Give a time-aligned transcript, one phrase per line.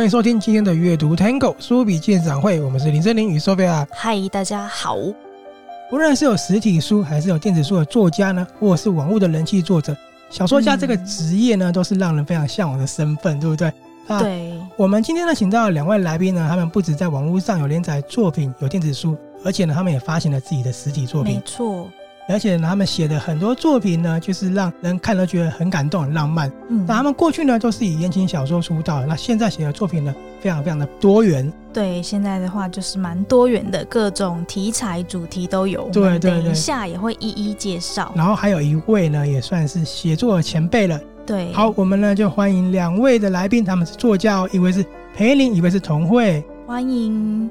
[0.00, 3.86] 欢迎收听今天的阅读 Tango 书笔鉴赏会，我们是林森林与 Sophia。
[3.90, 4.96] 嗨，大家好。
[4.96, 9.94] 无论是有实体书还是有电子书的作家呢，或者是网络的人气作者，
[10.30, 13.70] 小说家这个职业呢，嗯、都是让人非常向往的身份，对不对？
[14.06, 14.54] 啊对。
[14.78, 21.34] 我们今天呢，请到了两位来宾呢，他们不止在网络上有连载作品、有电子书，而且呢，他们也发行了自己的实体作品。
[21.34, 21.86] 没错。
[22.30, 26.50] 而且，他们写的很多作品呢，就是让人看了觉得很感动、很浪漫。
[26.68, 31.52] 嗯，那他们过去呢都是以言情小说出道，那现在写的作品呢，非常非常的多元。
[31.72, 35.88] 对，现在的话就是蛮多元的，各种题材、主题都有。
[35.92, 38.12] 对对对，等一下也会一一介绍。
[38.14, 40.98] 然后还有一位呢，也算是写作的前辈了。
[41.26, 44.84] 对，好，我们呢就欢迎两位的来宾，他们是作家哦，一位是
[45.16, 46.44] 裴琳，一位是童慧。
[46.66, 47.50] 欢迎。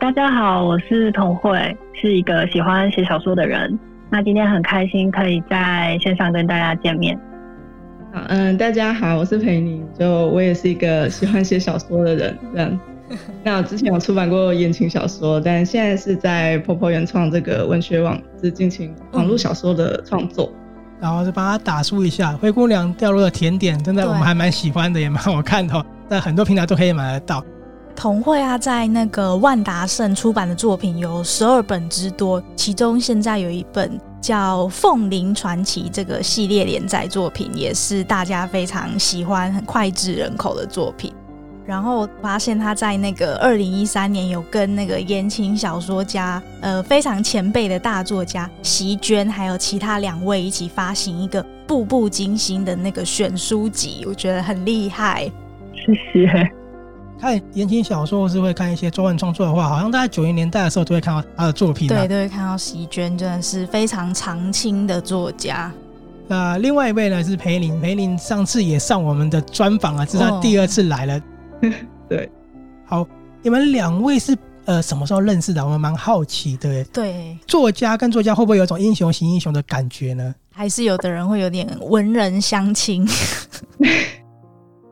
[0.00, 3.76] 大家好，我是童慧，是一个喜欢写小说的人。
[4.08, 7.18] 那今天很开心可以在线上跟大家见面。
[8.28, 12.80] 嗯，大家好，我是裴宁，就我也是一个喜欢写小说的人，这样。
[13.42, 27.44] 那我之前有出版过言情小说，但现在是在婆婆原创这个文学网是进行网络小说的创作，嗯、然后就帮他打书一下《灰姑娘掉落的甜点》，真的我们还蛮喜欢的，也蛮好看的，在很多平台都可以买得到。
[27.98, 41.12] 童慧啊，在那个万达盛出版的作品有十二本之多，其中现在有一本叫《凤灵传奇》这个系列连载作品，也是大家非常喜欢、很脍炙人口的作品。
[41.66, 55.28] 然后发现他在那个二零一三年有跟那个言情小说家，呃，非常前辈的大作家席娟，还有其他两位一起发行一个《步步惊心》的那个选书集，我觉得很厉害。
[55.74, 56.57] 谢谢。
[57.20, 61.88] 看言情小说，或是会看一些中文创作的话，好像大概九零年代的时候都会看到他的作品。
[61.88, 65.72] 对，都会看到席娟，真的是非常常青的作家。
[66.28, 71.16] 那另外一位呢是裴琳，裴琳上次也上我们的专访啊，这是他第二次来了。
[71.16, 71.72] 哦、
[72.08, 72.30] 对，
[72.84, 73.06] 好，
[73.42, 74.36] 你们两位是
[74.66, 75.64] 呃什么时候认识的？
[75.64, 76.84] 我们蛮好奇的。
[76.84, 80.34] 对，作家跟作家会不会有一种英雄型英雄的感觉呢？
[80.52, 83.08] 还是有的人会有点文人相亲？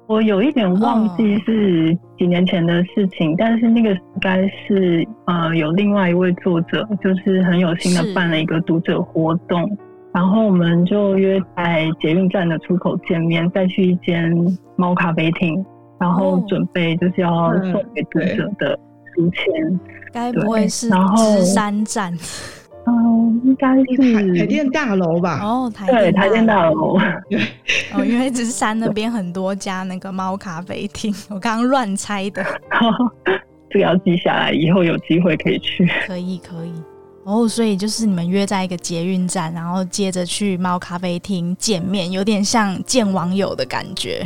[0.09, 9.69] 我有一点忘记是几年前的事情，哦、但是那个应该是呃有另外一位作者，就是很有心的办了一个读者活动，
[10.15, 14.33] 然后我们就约在捷运站的出口见面，再去一间
[14.77, 15.65] 猫咖啡厅，
[15.99, 18.78] 然后准备就是要送给读者的
[19.15, 19.81] 书签，
[20.12, 22.12] 该、嗯、不会是芝山站？
[22.88, 25.41] 嗯，应该是台台电大楼吧？
[25.42, 26.97] 哦，台对台电大楼。
[27.28, 27.41] 对，
[27.92, 32.44] 哦，因为芝山那边很多家那个猫咖啡厅，我刚刚乱猜的。
[33.69, 35.84] 这个要记下来，以后有机会可以去。
[36.06, 36.72] 可以，可以。
[37.25, 44.25] 哦，所以就是你们约在一个捷运站，然后接着去猫咖啡厅见面，有点像见网友的感觉。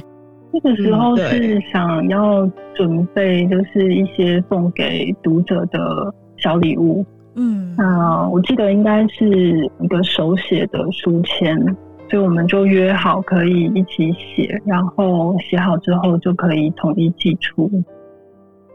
[0.52, 7.06] 那个时候是想要准备，就是一些送给读者的小礼物。
[7.42, 11.56] 嗯，那我记得应该是一个手写的书签，
[12.10, 17.70] 所以我们就约好可以一起写，然后写好之后就可以统一寄出。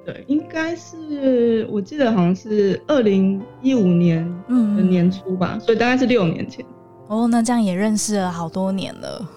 [0.04, 6.66] 对，应该是我记得好像是二零一五年的年初吧，嗯、所以大概是六年前。
[7.08, 9.30] 哦，那这样也认识了好多年了。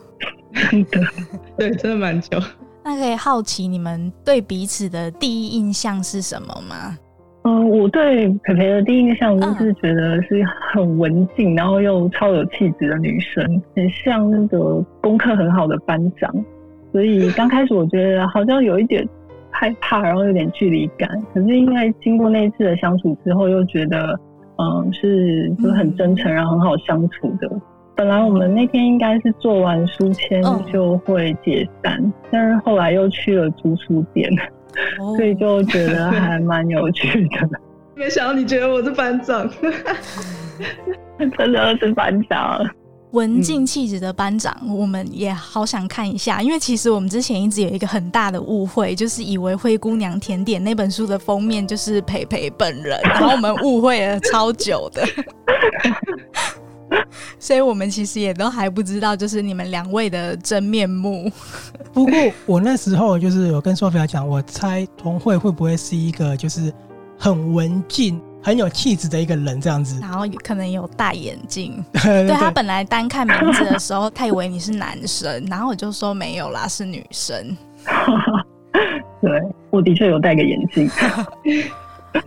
[1.58, 2.40] 对，真的蛮久。
[2.82, 6.96] 那可以好奇你们对彼此的第一印象是什么吗？
[7.42, 16.30] 嗯，我对培培的第一印象就是觉得是很文静，然后又超有气质的女生，很像那个功课很好的班长。
[16.92, 19.06] 所以刚开始我觉得好像有一点
[19.50, 21.08] 害怕，然后有点距离感。
[21.32, 24.18] 可是因为经过那一次的相处之后，又觉得
[24.56, 27.48] 嗯是就是很真诚，然后很好相处的。
[27.94, 34.30] 本来我们那天应该是做完书签就会解散，但是后来又去了租书店。
[35.16, 37.48] 所以就觉得还蛮有趣的。
[37.94, 39.50] 没想到你觉得我是班长，
[41.18, 42.64] 真的是班长，
[43.10, 46.40] 文静气质的班长，我们也好想看一下。
[46.40, 55.02] 因为其实我们之前一直有一个很大的误会，就是以为《灰姑娘甜点》那本书的封面就是培培本人，然后我们误会了超久的。
[57.38, 61.30] 所以我们其实也都还不知道，就是你们两位的真面目。
[61.92, 62.14] 不过
[62.46, 66.72] 我那时候就是有跟 Sophia 讲，我猜童慧会不会是一个就是
[67.18, 71.84] 很文静、很有气质的一个人这样子， 然后可能有戴眼镜。
[71.92, 77.56] 对，他本来单看名字的时候，他以为你是男生，然后我就说没有啦，是女生。
[79.20, 79.30] 对，
[79.70, 80.90] 我的确有戴个眼镜。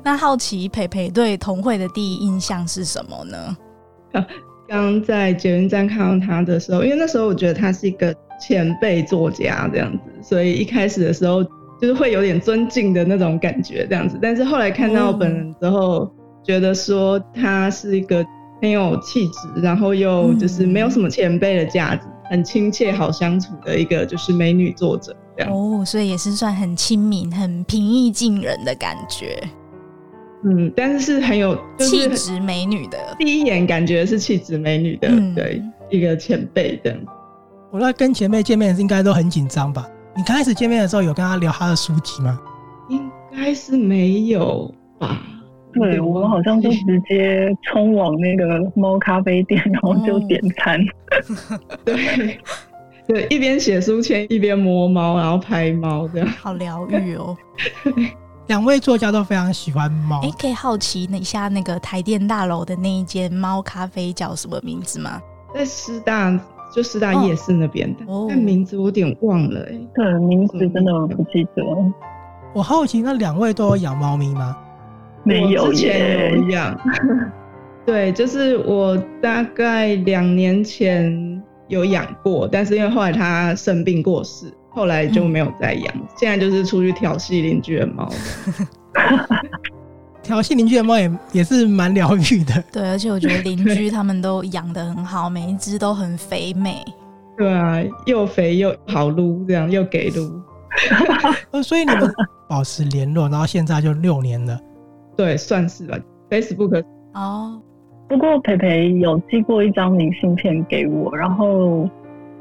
[0.04, 3.58] 那好奇培培对童慧的第一印象是什么呢？
[4.72, 14.18] 刚在捷运站看到他的时候，因为那时候我觉得他是一个前辈作家这样子，所以一开始的时候就是会有点尊敬的那种感觉这样子。
[14.22, 18.26] 但是后来看到本人之后，嗯、觉得说他是一个
[18.62, 25.52] 很有气质，然后又就是没有什么前辈的架子，很亲切、好相处的一个就是美女作者这样。
[25.52, 29.38] 哦，所以也是算很亲民、很平易近人的感觉。
[30.44, 36.98] 嗯，但是是很有气质美女的，第一眼感觉是气质美女的，嗯、对，一个前辈的。
[37.72, 39.88] 我在跟前辈见面应该都很紧张吧？
[40.16, 42.40] 你刚开始见面的时候有跟他聊他的书籍吗？
[42.90, 45.22] 应该是没有吧？
[45.74, 50.80] 对，我们好像就直接冲往那个猫咖啡店，然后就点餐。
[51.50, 52.40] 哦、对
[53.08, 57.38] 对，一边写书签一边摸猫，然后拍猫，这样好疗愈哦。
[58.52, 60.20] 两位作家都非常喜欢猫。
[60.24, 65.22] 哎、欸，可以好奇一下那个台电大楼的那一间猫咖啡叫什么名字吗？
[65.56, 66.38] 在师大，
[66.76, 68.04] 就师大夜市那边的。
[68.08, 69.74] 哦，但名字我有点忘了、欸。
[69.74, 71.64] 哎，对，名字真的我不记得。
[72.54, 74.58] 我好奇，那两位都有养猫咪吗？
[75.24, 76.78] 没有，之前有养。
[77.88, 84.54] 对，就是我大概两年前有养过，但是因为后来它生病过世。
[84.74, 88.10] 后来就没有再养，嗯、现在就是出去调戏邻居的猫。
[90.24, 92.64] 调戏邻居的猫也也是蛮疗愈的。
[92.72, 96.82] 对，而且我觉得邻居他们都养的很好，每一只都很肥美。
[97.38, 100.42] 对啊，又肥又好撸，这样又给撸。
[101.62, 102.10] 所以你们
[102.48, 104.58] 保持联络，然后现在就六年了。
[105.18, 106.00] 对，算是吧。
[106.30, 106.82] Facebook
[107.14, 107.60] 哦，
[108.08, 111.90] 不过培培有寄过一张明信片给我，然后。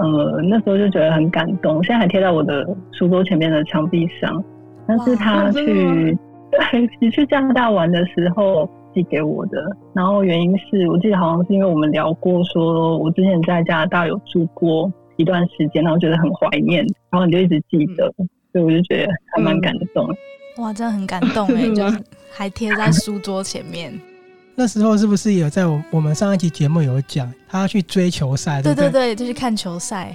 [0.01, 4.43] 呃，那时候就觉得很感动，现在还贴在我的书桌前面的墙壁上。
[4.87, 6.17] 那是他去
[6.51, 20.09] 对你去加拿大玩的时候寄给我的，然后原因是我记得好像是因为我们聊过，说我之前在加拿大有住过一段时间，然后觉得很怀念，然后你就一直记得，嗯、所以我就觉得还蛮感动。
[20.57, 21.85] 哇，真的很感动哎， 就
[22.33, 23.93] 还贴在书桌前面。
[24.61, 28.61] 那时候是不是有在我我们上一期节目有讲他要去追球赛？
[28.61, 30.15] 对对对，就是看球赛。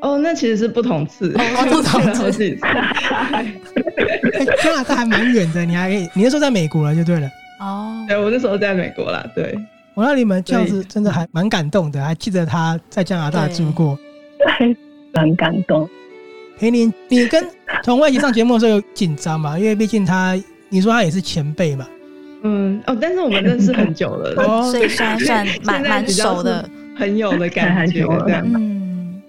[0.00, 1.30] 哦，那其实是不同次，
[1.68, 2.56] 不同次。
[4.62, 7.28] 加拿大还蛮远的，你还可以，你那时候在美国了就对了。
[7.58, 9.26] 哦，对，我那时候在美国啦。
[9.34, 9.58] 对，
[9.94, 13.98] 我那你们这样子真的还蛮感动的，还记得他在加拿大住过，
[14.38, 14.76] 对，
[15.14, 15.90] 很感动。
[16.60, 17.44] 培宁，你跟
[17.82, 19.58] 同外一起上节目的时候有紧张吗？
[19.58, 21.84] 因为毕竟他，你说他也是前辈嘛。
[22.46, 26.68] 嗯哦，但是我们认识很久了， 哦、所以算 算蛮蛮熟的，
[26.98, 28.46] 朋友的感觉这样。
[28.46, 29.22] 嗯，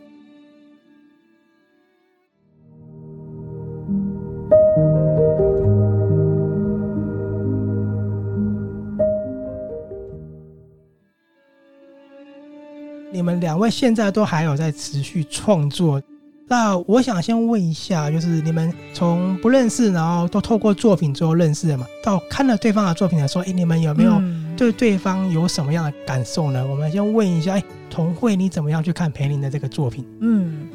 [13.14, 16.02] 你们两位现在都还有在持续创作。
[16.48, 24.22] 那我想先问一下，就是你们从不认识，然后都透过作品之后认识的嘛，到看了对方的作品的时候，哎，你们有没有
[24.56, 26.62] 对对方有什么样的感受呢？
[26.62, 30.06] 嗯、我们先问一下，哎，童慧，你怎么样去看培林的这个作品？
[30.20, 30.68] 嗯，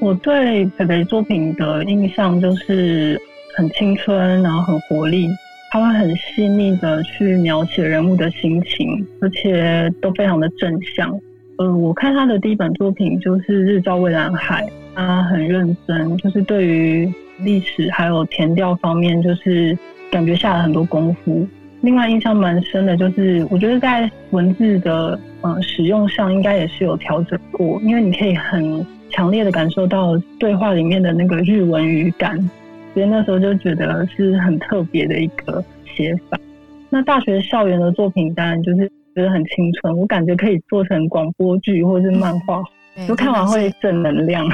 [0.00, 3.20] 我对培培作品的印象就是
[3.56, 5.28] 很青春，然后很活力，
[5.70, 11.08] 他会很细腻的去描写人物的心情，而且都非常的正向。
[11.58, 14.64] 呃，我看他的第一本作品就是《日照蔚蓝海》。
[14.94, 19.76] 他很认真，就是对于历史还有填调方面，就是
[20.10, 21.46] 感觉下了很多功夫。
[21.80, 32.38] 另外印象蛮深的，就是我觉得在文字的呃使用上，应该也是有调整过，因为你可以很强烈的感受到对话里面的那个日文语感，
[32.94, 35.62] 所以那时候就觉得是很特别的一个
[35.94, 36.38] 写法。
[36.88, 42.62] 那大学校园的作品当然就是觉得很青春，我感觉可以做成广播剧或是漫画，
[43.06, 44.48] 就看完会正能量。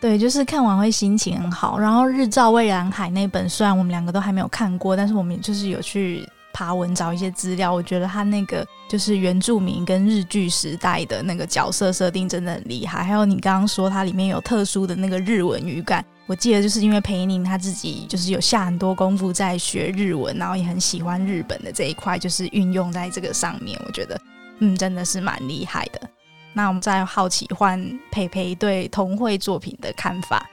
[0.00, 1.78] 对，就是看完会心情很好。
[1.78, 7.70] 然后《日照蔚蓝海》那本，虽然我们两个都还没有看过，但是我们就是有去爬文找一些资料。
[7.70, 13.04] 我觉得他那个就是原住民跟日剧时代的那个角色设定真的很厉害。
[13.04, 23.78] 还有你刚刚说它里面有特殊的那个日文语感，我记得就是因为裴宁他自己就是有下很多功夫在学日文，然后也很喜欢日本的这一块，就是运用在这个上面。
[23.86, 24.18] 我觉得，
[24.60, 26.00] 嗯，真的是蛮厉害的。
[26.52, 27.80] 那我们再好奇换
[28.10, 30.48] 培培对童慧作品的看法。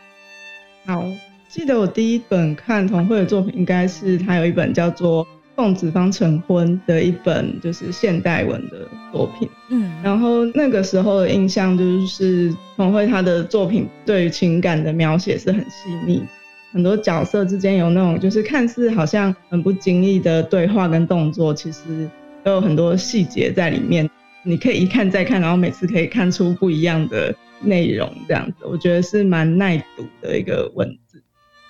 [0.85, 1.03] 好，
[1.49, 5.25] 记得我第一本看童慧的作品，应该是他有一本叫做
[5.55, 9.49] 《奉子方成婚》的一本，就是现代文的作品。
[9.69, 16.23] 嗯，然后那个时候的印象就是童慧他的作品对于情感的描写是很细腻，
[16.71, 22.07] 很多角色之间有那种就是看似好像很不经意的对话跟动作，其实
[22.43, 24.09] 都有很多细节在里面。
[24.47, 31.21] 你可以一看再看，然后每次可以看出不一样的内容，这样子，我觉得是蛮耐读的一个文字。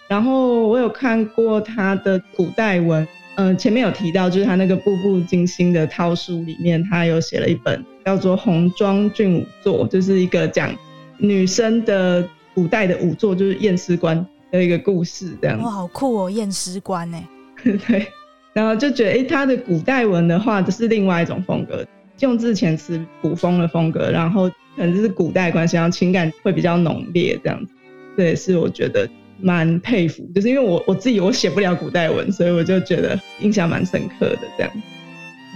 [0.07, 3.03] 然后我有看过他的古代文，
[3.35, 10.71] 嗯、呃，前面有提到，就是他那个《步步惊心》的套书里面，他有写了一本叫做《红妆俊武作》，就是一个讲
[11.17, 15.59] 女生的古代的仵作，就是验尸官的一个故事，这样。
[15.63, 17.17] 哇，好酷哦，验尸官呢？
[17.87, 18.05] 对。
[18.53, 21.85] 然后就觉得，哎，他的古代文的话，这是另外一种风格，
[22.19, 27.71] 用字遣词古风的风格，然后可能就是古代关系，然后情感会比较浓烈，这样子。
[28.15, 29.07] 这也是我觉得
[29.39, 34.39] 蛮佩服，就是因为我我自己我写不了古代文，所以我就觉得印象蛮深刻的。
[34.57, 34.71] 这样，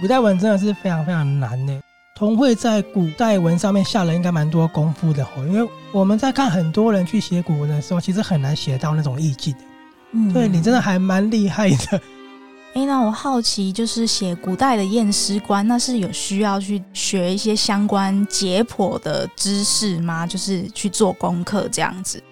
[0.00, 1.80] 古代文真的是非常非常难呢。
[2.14, 9.60] 童慧在古代文上面下了应该蛮多功夫的哦，因为我们在看很多人去写古文的时候，其实很难写到那种意境的。
[10.12, 12.00] 嗯，对，你真的还蛮厉害的。
[12.74, 20.26] 哎，那我好奇，就是写古代的验尸官，那是有需要去学一些相关解剖的知识吗？
[20.26, 22.22] 就是去做功课这样子？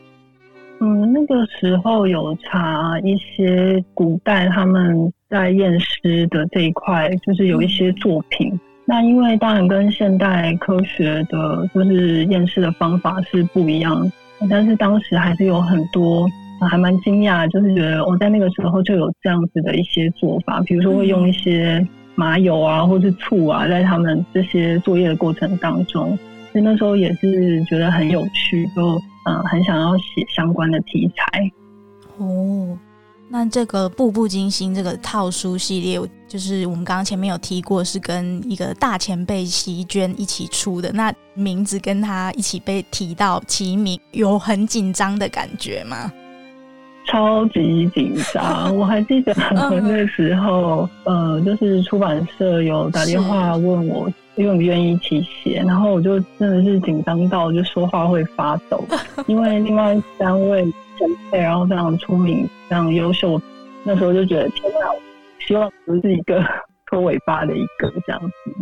[0.81, 8.59] 嗯，那个时候有查一些古代他们在验尸的这一块，就是有一些作品。
[8.87, 14.11] 那因为当然跟现代科学的，就是验尸的方法是不一样，
[14.49, 16.27] 但是当时还是有很多。
[16.69, 26.19] 还蛮惊讶，就是觉得我在那个时候就有这样子的一些做法，比如说会用一些麻油啊，或是醋啊，在他们这些作业的过程当中，
[26.53, 28.83] 所以那时候也是觉得很有趣，就
[29.27, 31.51] 嗯、呃、很想要写相关的题材。
[32.19, 32.77] 哦，
[33.29, 35.99] 那这个《步步惊心》这个套书系列，
[36.29, 46.13] 就是我们刚刚前面有提过，是跟一个大前辈席娟一起出的，那名字跟他一起被提到齐名，有很紧张的感觉吗？
[47.07, 49.35] 超级紧张， 我还记得
[49.83, 58.85] 那时候，呃，就是出版社有打电话问我愿不愿意一起写，然后我就真的是紧张到就说话会发抖，
[59.27, 60.63] 因为另外三位
[60.99, 63.41] 前辈，然后非常出名，非常优秀，
[63.83, 64.87] 那时候就觉得天哪，
[65.47, 66.45] 希望不是一个
[66.87, 68.55] 拖尾巴的一个这样子，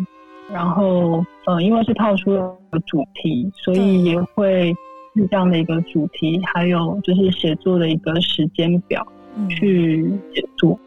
[0.53, 4.75] 然后，呃，因为是套书的主题，所以也会。
[5.19, 9.05] 是这样的一个主题，还有就是写作的一个时间表
[9.51, 10.79] 去写作，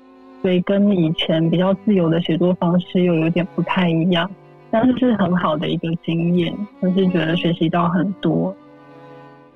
[0.41, 4.29] 所以跟以前比较自由的写作方式又有点不太一样，
[4.71, 8.55] 但是是很好的一个经验，就是觉得学习到很多。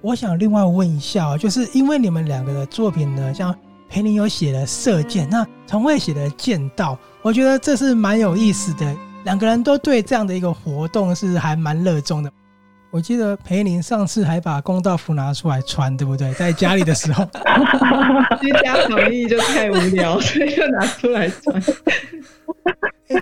[0.01, 3.55] 我想另外问一下，就是因为你们两个的作品呢，像
[3.89, 12.32] 陪你有写了射箭，那陈慧写的剑道，我觉得这是蛮有意思的，两个人都对这样的一个活动是还蛮热衷的。
[12.96, 16.34] 我记得裴宁上次还把公道服拿出来穿，对不对？
[16.36, 17.25] 在家里的时候，
[18.40, 21.62] 居家防疫就太无聊， 所以就拿出来穿。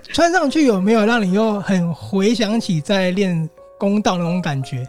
[0.14, 4.88] 穿上去有没有让你又很回想起在练公道那种感觉？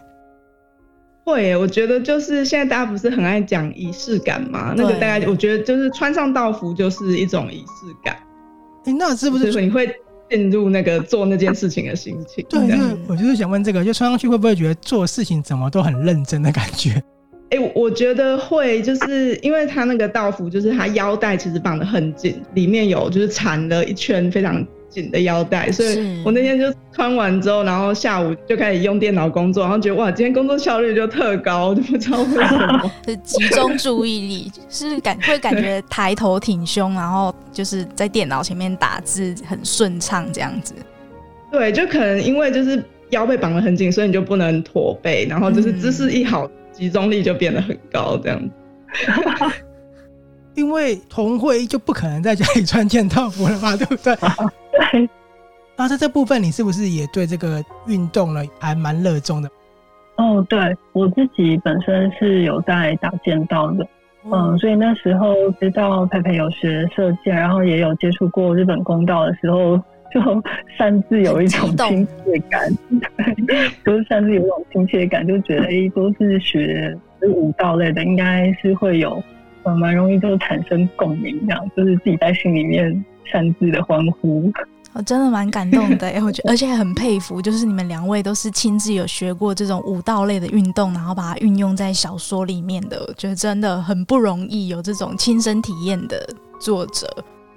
[1.24, 4.72] 会，我觉得就是现在大家不是很爱讲仪式感吗？
[4.78, 8.16] 那个大概我觉得就是穿上道服就是一种仪式感。
[8.84, 9.92] 哎那是不是你会？
[10.28, 17.02] 进入那个做那件事情的心情，对，就是我就是想问这个，就穿上去会不会觉得做事情怎么都很认真的感觉？
[17.50, 24.66] 哎、欸，我觉得会，就是因为他那个道服，就是他腰带其实绑得很紧，里面有就是缠了一圈非常。
[24.96, 32.90] 紧的腰带，所以我那天就穿完之后，然后下午就开始用电脑工作，然后觉得哇，今天工作效率就特高，就不知道为什么。
[33.06, 40.74] 是集中注意力，是感会感觉抬头挺胸，然后就是在电脑前面打字很顺畅这样子。
[41.52, 48.50] 对，就可能因为就是腰被绑得很紧，所以你就不能驼背，然后就是姿势一好，集中力就变得很高这样子。
[50.56, 54.16] 因为童慧就不可能在家里穿件套服了嘛， 对不对？
[54.92, 55.08] 对。
[55.76, 59.50] 那在这部分，你是不是也对这个运动呢还蛮热衷的？
[60.16, 60.58] 哦，对，
[60.92, 63.86] 我自己本身是有在打剑道的，
[64.24, 69.76] 嗯，嗯，所以那时候知道佩佩有学射箭，然后也有接触过日本弓道的时候，
[70.14, 70.42] 就
[70.78, 72.72] 擅自有一种 亲切感，
[73.46, 76.96] 对，就是擅自有一种亲切感，就觉得哎、欸，都是学
[77.34, 79.22] 舞蹈类的，应该是会有。
[79.74, 84.52] 蛮容易就产生共鸣，这样就是自己在心里面擅自的欢呼。
[84.92, 96.26] 我真的蛮感动的， 我觉得而且很佩服，就是你们两位都是亲自有学过这种舞蹈类的运动，然后把它运用在小说里面的，我觉得真的很不容易，有这种亲身体验的
[96.58, 97.06] 作者。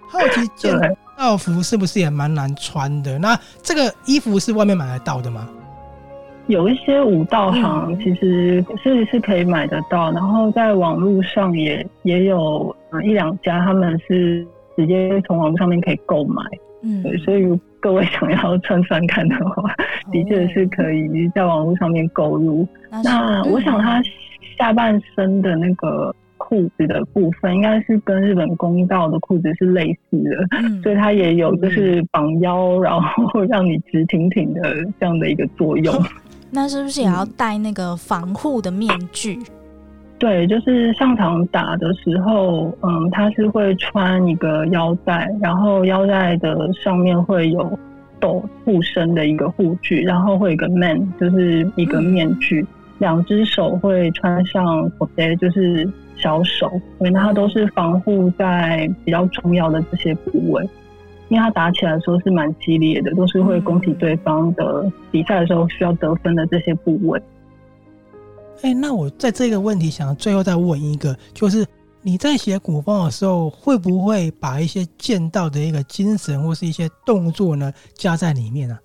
[0.09, 0.73] 好奇 剑
[1.17, 3.17] 道服是不是也蛮难穿的？
[3.19, 5.47] 那这个衣服是外面买得到的吗？
[6.49, 14.43] 有一些武道行其实是是可以买得到，然后在网络上也也有一两家，他们是
[14.75, 16.43] 直接从网络上面可以购买。
[16.81, 17.45] 嗯，所以
[17.79, 19.75] 各位想要穿穿看的话，
[20.11, 22.67] 的确是可以在网络上面购入。
[23.03, 24.01] 那我想他
[24.57, 34.61] 下半身的那个裤子的部分，应该是跟日本公道的裤子是类似的，嗯、所以它也有就是绑腰，然后让你直挺挺的
[34.99, 35.93] 这样的一个作用。
[36.51, 39.35] 那是不是也要戴那个防护的面具？
[39.35, 39.45] 嗯、
[40.17, 47.77] 对，就是上场打的时候，嗯，他是会穿一个腰带，然后腰带的上面会有
[48.19, 52.65] 斗护身的一个护具，然后会有一个 man，就是一个面具，
[52.97, 60.67] 两只、嗯、手会穿上 kode，就是小手，因为它都是防护在比较重要的这些部位。
[61.29, 64.91] 因为他打起来的时候是蛮激烈的，都是会攻击对方的。
[65.11, 67.19] 比赛的时候需要得分的这些部位。
[68.61, 71.65] 哎、欸，那我在这个问题想最后再问一个，就是
[72.01, 78.81] 你在写古风的时候，会不会把一些剑道的一个精神或是一些动作呢加在里面呢、啊？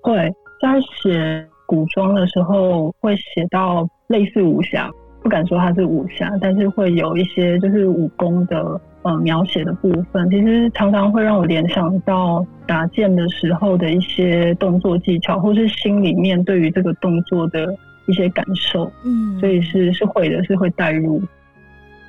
[0.00, 0.14] 会，
[0.62, 4.90] 在写古装的时候会写到类似武侠，
[5.24, 8.80] 不敢说它是武侠，但是会有一些就是武功的。
[9.04, 17.66] 呃，描写的部分其实常常会让我联想到打剑的时候的一些动作技巧，或是心里面对于这个动作的
[18.06, 18.90] 一些感受。
[19.04, 21.22] 嗯，所以是是会的，是会带入。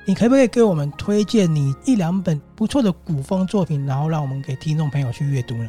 [0.06, 5.68] 你可不可以给我们推荐你一两本不错的古风作品，然后让我们给听众朋友去阅读呢？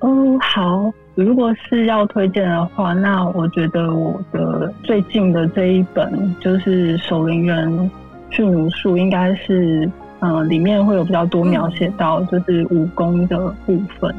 [0.00, 0.92] 哦，好。
[1.14, 7.90] 如果是要推荐的话，那我觉得我的最近的这一本就是《守灵人
[8.30, 9.90] 驯武术》，应该是。
[10.22, 14.14] 嗯，里面会有比较多描写到就是武功的部分。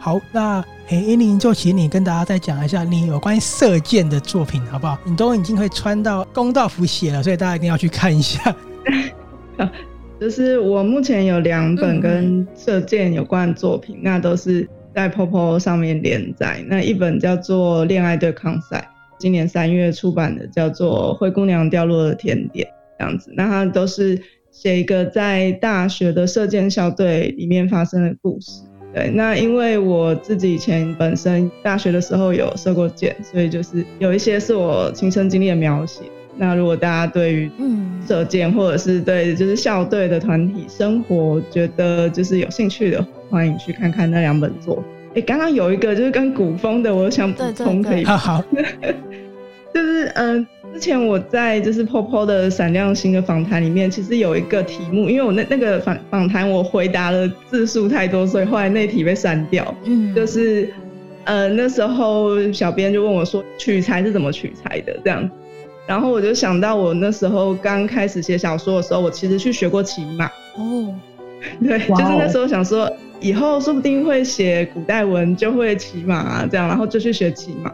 [0.00, 4.98] 好，那嘿，英灵就请你跟大家再讲一下你有关于射箭的作品，好不好？
[5.04, 8.52] 你都已经会穿到公道服写了，所以大家一定要去看一下。
[10.18, 16.64] 就是我目前有两本跟射箭有关的作品，嗯、那都是在 POPO 上面连载。
[16.66, 18.78] 那一本叫做《恋爱对抗赛》，
[19.16, 22.66] 今年三月出版的，叫做《灰姑娘掉落的甜点》
[22.98, 23.30] 这样子。
[23.36, 24.20] 那它都是。
[24.52, 28.62] 写一个在大学的射箭校队里面发生的故事。
[28.94, 36.04] 对，那因为我自己以前本身大学的时候有射过箭，所以就是有一些是我亲身经历的描写。
[36.36, 44.82] 那如果大家对于嗯射箭或者是对就是校队的团体生活觉得就是有兴趣的，欢迎去看看那两本作。
[45.14, 48.16] 哎，刚刚有一个就是跟古风的，我想补充可以吗？
[48.16, 48.44] 好，
[49.72, 50.38] 就是嗯。
[50.38, 59.74] 呃之前我在就是 POPO 的闪亮星的访谈里面，其实有一个题目，因为我那那个访访谈我回答了字数太多，所以后来那题被删掉。
[59.84, 60.68] 嗯，就是
[61.24, 65.26] 呃那时候小编就问我说取材是怎么取材的这样，
[65.86, 70.26] 然后我就想到我那时候刚开始写小说的时候，我其实去学过骑马。
[70.56, 70.94] 哦，
[71.60, 77.72] 对，就是那时候想说以后说不定会写古代文就会骑马啊这样，然后就去学骑马。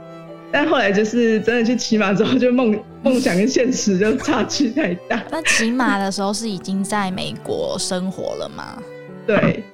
[0.54, 5.22] 但后来就是真的去骑马之后，就梦 梦想跟现实就差距太大。
[5.30, 8.76] 那骑马的时候是已经在美国生活了吗？
[9.26, 9.64] 对，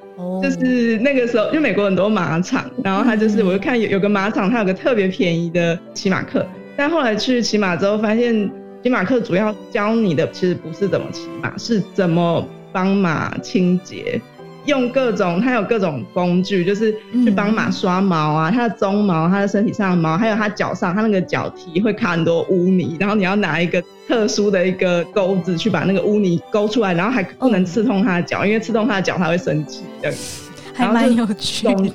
[0.40, 6.46] 就是那个时候，因为美国很多马场，然后他就是，我就看有有个马场，他有个特别便宜的骑马课。
[6.78, 8.48] 但后来去骑马之后，发现
[8.84, 14.20] 骑马课主要教你的其实不是怎么骑马，是怎么帮马清洁。
[14.64, 16.92] 用各种，它有各种工具，就是
[17.24, 30.48] 去帮马刷毛啊，它的鬃毛，它的身体上的毛，还有它脚上，它那个脚蹄会卡很多污泥，然后你要拿一个特殊的一个钩子去把那个污泥勾出来，然后还不能刺痛它的脚，因为刺痛它的脚它会生气这样子。
[30.74, 31.74] 还蛮有趣的。
[31.74, 31.92] 总，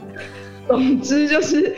[0.68, 1.76] 总之就是，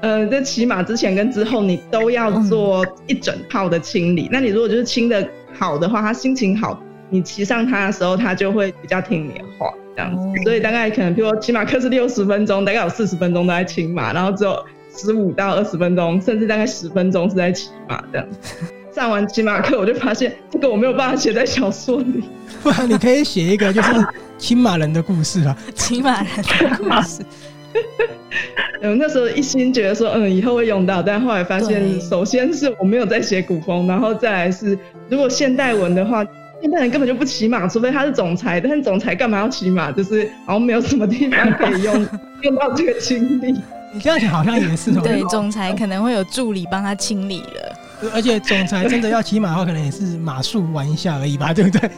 [0.00, 4.28] 呃，在骑马之前跟之后，你都要做一整套的清理。
[4.30, 6.80] 那你如果就是清的好的话，他心情好，
[7.10, 9.72] 你骑上他的时候，他就会比较听你的话。
[9.96, 14.64] 这样子，所以大概可能，比如说骑马课是六十分钟，大概有四十分钟都在骑马，然后只有
[14.96, 18.28] 十五到二十分钟，甚至大概十分钟是在骑马这样。
[18.94, 22.22] 上完骑马课，我就发现这个我没有办法写在小说里。
[22.62, 23.90] 不然你可以写一个就是
[24.38, 27.20] 骑马人的故事啊， 骑马人的故事。
[28.82, 34.78] 嗯，那时候一心觉得说，嗯，以后会用到，但后来发现，首先是我没有在写古风，然后再来是
[35.08, 36.24] 如果现代文的话。
[36.60, 38.60] 现代人根本就不骑马，除非他是总裁。
[38.60, 39.92] 但是总裁干嘛要骑马？
[39.92, 41.94] 就是好像没有什么地方可以用
[42.42, 43.52] 用到这个经历。
[43.94, 44.92] 你这样想好像也是。
[44.94, 48.10] 对，总裁可能会有助理帮他清理了。
[48.12, 51.88] 而且总裁真的要骑马的话，可能也是马术玩一下而已吧，对不对？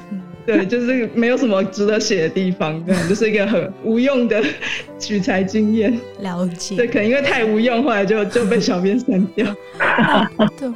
[0.46, 4.42] 对，就是没有什么值得写的地方，可能就是一个很无用的
[4.98, 5.98] 取材经验。
[6.20, 6.76] 了解。
[6.76, 9.46] 对，可能因为太无用，后来就就被小编删掉。
[10.58, 10.68] 对。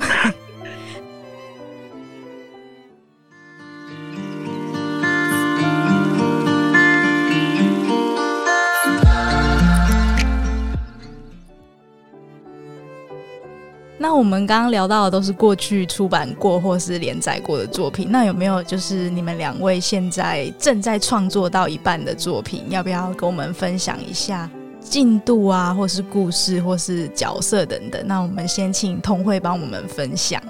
[14.16, 22.62] 我们刚刚聊到的都是过去出版过或是连载过的作品，那有没有就是你们两位现在正在创作到一半的作品？
[22.70, 24.48] 要不要跟我们分享一下
[24.80, 28.00] 进度啊，或是故事，或是角色等等？
[28.06, 30.40] 那我们先请通慧帮我们分享。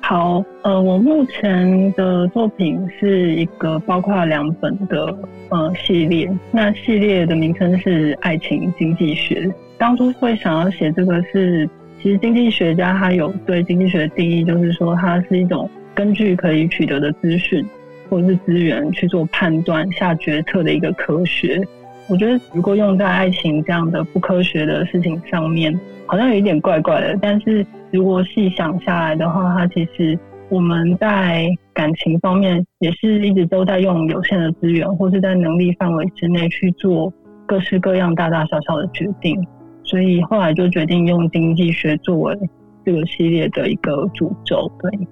[0.00, 5.16] 好，呃，我目前的作品是一个包括两本的
[5.48, 9.46] 呃系列，那系列的名称是《爱情经济学》。
[9.78, 11.68] 当初会想要写这个是，
[12.02, 17.64] 其实经济学家他有对经济学的定义，就是说它是一种根据可以取得的资讯
[18.10, 21.62] 或者是资源去做判断、下决策的一个科学。
[22.08, 27.64] 我觉得如果用在爱情这样的不科学的事情上面，好像有一点怪怪的，但是。
[27.92, 37.12] 如果细想下来的话，它其实我们在感情方面也是一直都在用有限的资源，或是在能力范围之内去做
[37.44, 39.38] 各式各样大大小小的决定。
[39.92, 42.34] 所以后来就决定用经济学作为
[42.82, 44.66] 这个系列的一个主轴。
[44.80, 45.06] 对，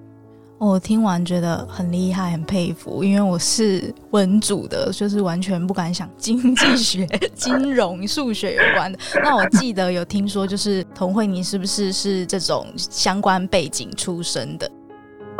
[0.57, 8.97] 我听完觉得很厉害，很佩服，因为我是文组的，就是完全不敢想经济 学、金融、数学有关的。
[9.23, 14.67] 那我记得有听说，就是童慧，你是不是是这种相关背景出身的？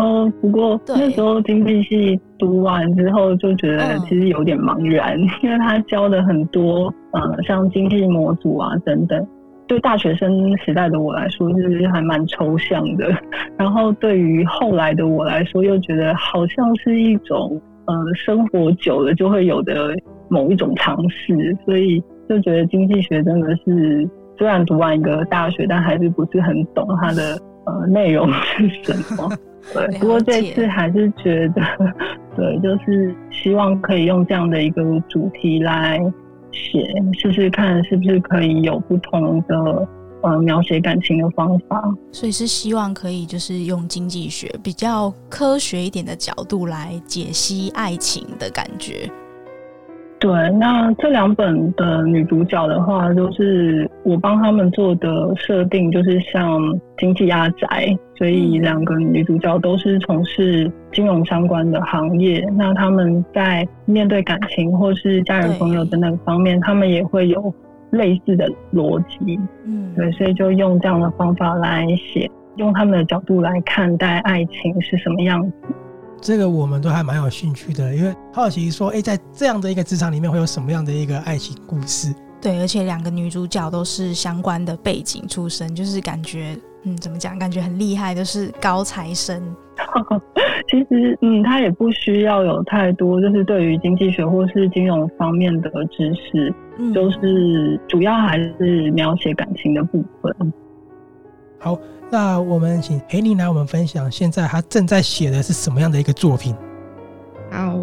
[0.02, 9.24] 哦，不过那时候经济系读完之后，就觉得其实有点茫然，嗯、因为他教的很多，呃，像经济模组啊等等，
[9.68, 13.16] 对大学生时代的我来说，就是还蛮抽象的。
[13.60, 19.96] 然后对于后来的我来说，又觉得好像是一种，呃，生活久了就会有的
[20.30, 27.38] 某一种尝试，所以就觉得经济学真的是，虽然读完一个大学，但还是不是很懂它的
[27.68, 29.30] 呃内容是什么。
[29.74, 31.62] 对，不过这次还是觉得，
[32.36, 36.00] 对，就是希望可以用这样的一个主题来
[36.52, 39.88] 写，试试看是不是可以有不同的
[40.24, 41.82] 呃描写感情的方法。
[42.12, 49.10] 所以是希望可以就是用经济学比较科学一点的角度来解析爱情的感觉。
[50.22, 56.62] 对，那这两本的女主角的话，就是我帮他们做的设定，就是像
[57.00, 62.48] 经济压宅，所以两个女主角都是从事金融相关的行业。
[62.56, 67.52] 那他们在面对感情或是家人朋友等等方面，他们也会有
[67.90, 69.40] 类似的逻辑。
[69.66, 75.54] 嗯，对，所以就用这样的方法来写，用他们的角度来看待爱情是什么样子。
[76.22, 82.14] 这个我们都还蛮有兴趣的，因为好奇说，哎，在这样的一个职场里面会有什么样的一个爱情故事？
[82.40, 87.38] 对，而且两个女主角都是相关的背景出身，就是感觉，嗯，怎么讲？
[87.40, 89.42] 感觉很厉害，都是高材生。
[90.70, 100.54] 其实，嗯，他也不需要有太多，就是对于经济学或是金融方面的知识，嗯，就是主要还是描写感情的部分。
[101.62, 101.80] 好。
[102.14, 106.54] 那我们请裴宁来我们分享，现在他正在写的是什么样的一个作品？
[107.50, 107.80] 好，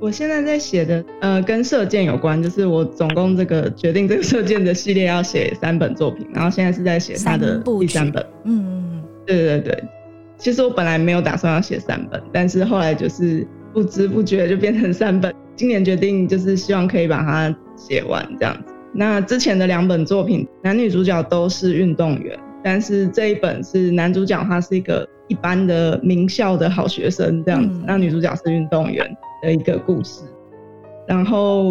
[0.00, 8.20] 我现在在写的，呃，跟射箭有关，就是我总共这个决定这个 射箭的系列要写三本作品，然后现在是在写他的第三本。
[8.42, 9.84] 嗯嗯，对对对，
[10.38, 15.32] 其实我本来没有打算要写三本，但是后来就是不知不觉就变成三本。
[15.54, 18.74] 今年决定就是希望可以把它写完这样子。
[18.92, 22.36] 那之前的两本作品，男女主角都是运动员。
[22.62, 29.08] 但是这一本是男主角，他是一个一般的名校的好学生这样子，那、嗯、女主角是运动员
[29.42, 30.24] 的一个故事，
[31.06, 31.68] 然后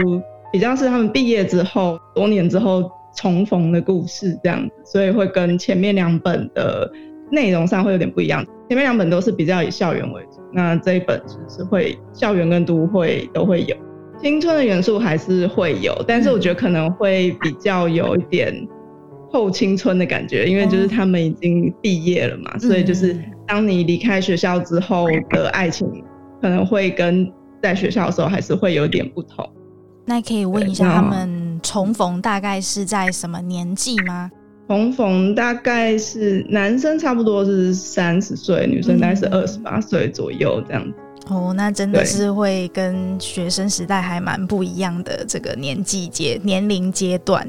[0.51, 6.89] 比较是他们毕业之后多年之后重逢的故事这样子，所以会跟前面两本的
[7.31, 8.45] 内容上会有点不一样。
[8.69, 13.75] 前面两本都是比较以校园为主，那这一本就是会校园跟都会都会有
[14.21, 18.67] 青春的元素还是会有，但是我觉得可能会比较有一点。
[19.29, 25.87] 后青春的感觉，因为就是他们已经毕业了嘛，哦、所以就是当你离开学校之后的爱情，
[26.41, 29.47] 可能会跟在学校的时候还是会有点不同。
[30.05, 34.31] 那可以问一下，他们重逢大概是在什么年纪吗？
[34.69, 40.93] 重逢大概是男生差不多是三十岁，女生大概是二十八岁左右这样子。
[41.29, 47.45] 哦，那真的是会跟学生时代还蛮不一样的这个年纪阶年龄阶段。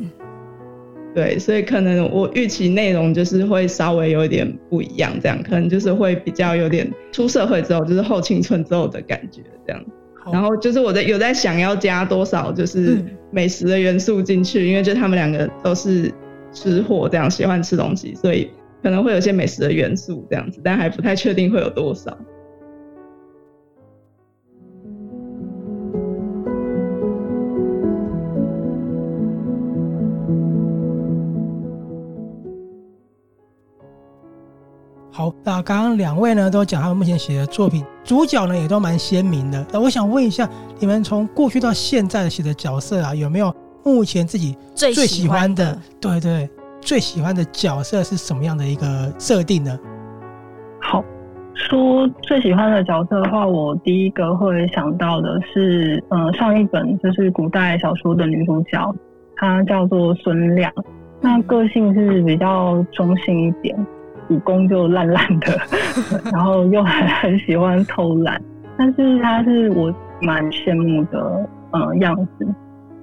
[1.18, 9.84] 对，所以可能我预期内容就是会稍微有一点不一样，这样可能就是会比较有点出社会之后，就是后青春之后的感觉这样。
[10.32, 16.08] 然后就是我在有在想要加多少就是美食的元素进去，嗯、因为就他们两个都是
[16.52, 18.48] 吃货，这样喜欢吃东西，所以
[18.80, 22.16] 可能会有些美食的元素这样子，但还不太确定会有多少。
[35.44, 39.64] 那刚刚两位呢都讲他们目前写的作品，主角呢也都蛮鲜明的。
[39.72, 45.64] 那我想问一下，你们从过去到现在写的角色啊，有没有目前自己最喜欢的？
[46.00, 49.78] 最喜欢的对对，最喜欢的角色是什么样的一个设定呢？
[50.80, 51.04] 好，
[51.54, 58.94] 说最喜欢的角色的话，我第一个会想到的是，呃，上一本就是古代小说的女主角，
[59.36, 60.72] 她叫做孙亮，
[61.20, 63.76] 那个性是比较中性一点。
[64.28, 65.58] 武功就烂烂的，
[66.32, 68.40] 然后又很 很喜欢偷懒，
[68.76, 72.46] 但是他是我蛮羡慕的呃样子，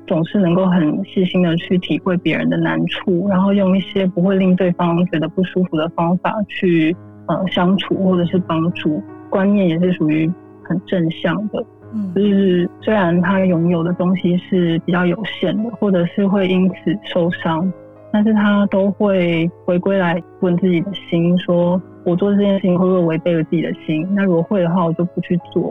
[0.07, 6.95] 总是能够很细心的去体会别人的难处，然后用一些不会令对方觉得不舒服的方法去
[7.27, 10.31] 呃相处或者是帮助，观念也是属于
[10.63, 17.71] 很正向的，嗯，就是虽然他拥有的东西是比较有限的，或者是会因此受伤。
[18.15, 24.07] 但是他都会回归来问自己的心，说我做这件事情会不会违背了自己的心？
[24.15, 25.69] 那如果会的话，我就不去做；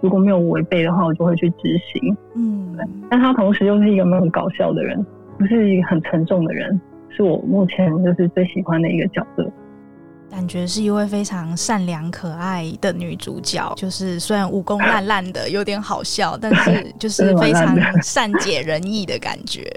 [0.00, 2.16] 如果没有违背的话，我就会去执行。
[2.34, 2.74] 嗯，
[3.10, 5.04] 但他同时又是一个没有搞笑的人，
[5.36, 9.46] 不是一个很沉重的人，是我目前就是最喜欢的一个角色。
[10.30, 19.70] 感觉是一位非常善良可爱的女主角，就是虽然武功烂烂的，有点好笑，但是就是 非常善解人意的感觉。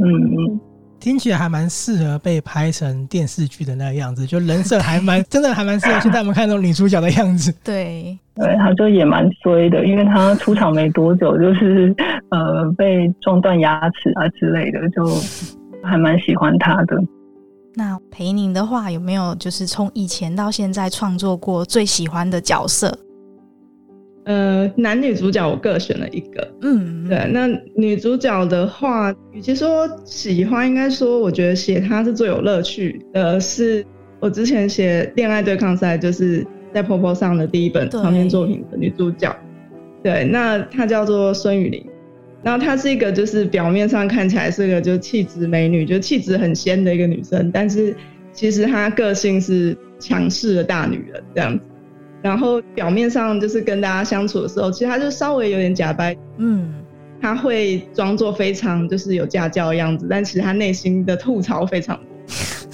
[0.00, 0.60] 嗯嗯。
[1.04, 7.52] 听起来还蛮适合被拍成电视剧的那个样子，就人设还蛮 真的，还蛮适合现在我们看那种女主角的样子。
[7.62, 11.94] 对，对，他就也蛮衰的，因为他出场没多久，就是
[12.30, 15.04] 呃被撞断牙齿啊之类的，就
[15.82, 16.96] 还蛮喜欢他的。
[17.74, 22.98] 那裴宁的话，有没有就是从以前到现在创作过最喜欢的角色？
[24.24, 27.28] 呃，男女主角我各选了一个，嗯，对。
[27.30, 33.38] 那女主角的话，与其说喜欢，应该说我觉得写她是最有乐趣的。
[33.38, 33.84] 是
[34.20, 39.36] 我之前写恋爱对抗赛，就是在 POPO 上的第一本长篇作品的女主角。
[40.02, 41.84] 对，对，那她叫做孙雨林，
[42.42, 47.94] 然后她是一个就是表面上看起来是个就气质美女，就气质很仙的一个女生，但是
[48.32, 51.64] 其实她个性是强势的大女人这样子。
[52.24, 56.72] 然后表面上就是跟大家相处的时候，其实他就稍微有点假掰，嗯，
[57.20, 62.04] 他会装作非常就是有家教的样子，但其实他内心的吐槽非常多。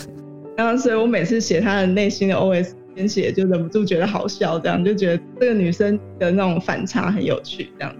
[0.56, 7.92] 然后所以我每次写他的内心的 OS，边写就忍不住觉得好笑，这样就觉得这个女生的那种反差很有趣，这样。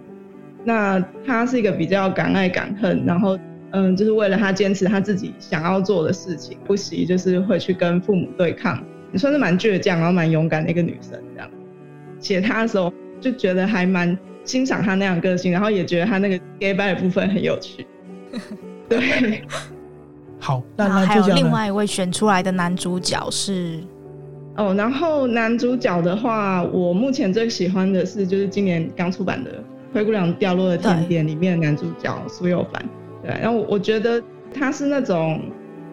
[0.63, 3.37] 那她是一个比较敢爱敢恨，然后
[3.73, 8.85] 嗯，就是为了她坚持她自己想要做的事情，不惜就是会去跟父母对抗。
[9.13, 11.51] 你算是蛮倔强，然后蛮勇敢的一个女生，这样
[12.21, 17.87] 写她的时候就觉得还蛮欣赏她那样个性，然后也觉得她那个 gay 掰的部分很有趣。
[18.89, 19.43] 对，
[20.39, 23.81] 好，那还有另外一位选出来的男主角是
[24.57, 29.51] 哦，然后男主角的话，我目前最喜欢的是就是今年刚出版的
[29.93, 32.85] 《灰姑娘掉落的甜点》里面的男主角苏有凡。
[33.23, 34.23] 对，然后我我觉得
[34.55, 35.41] 他是那种。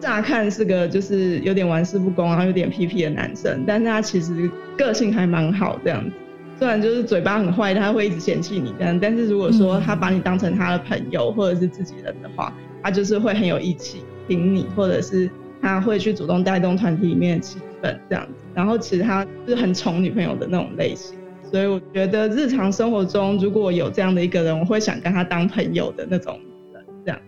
[0.00, 6.12] 乍看是个就是有点玩世不恭，然后有点屁屁的男生，但是他其实个性还蛮好这样子。
[6.58, 15.30] 虽然就是嘴巴很坏，他会一直嫌弃你这样，但是如果说他把你当成他的朋友或者是自己人的话，他就是会很有义气挺你，或者是
[15.62, 18.44] 他会去主动带动团体里面的气氛这样子。
[18.54, 21.16] 然后其实他是很宠女朋友的那种类型，
[21.48, 26.40] 所以我觉得日常生活中如果有这样的一个人，我会想跟他当朋友的那种
[26.72, 27.20] 人这样。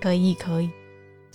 [0.00, 0.68] 可以，可以。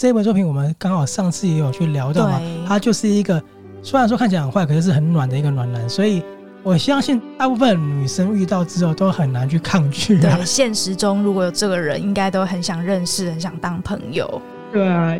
[0.01, 3.39] 这本作品我们刚好上次也有去聊到嘛，他就是一个
[3.83, 6.23] 虽然说看起来很坏，可是是很暖的一个暖男，所以
[6.63, 10.19] 我相信大部分女生遇到之后都很难去抗拒。
[10.19, 14.41] 对，现实中如果有这个人，应该都很想认识，很想当朋友。
[14.73, 15.15] 对啊。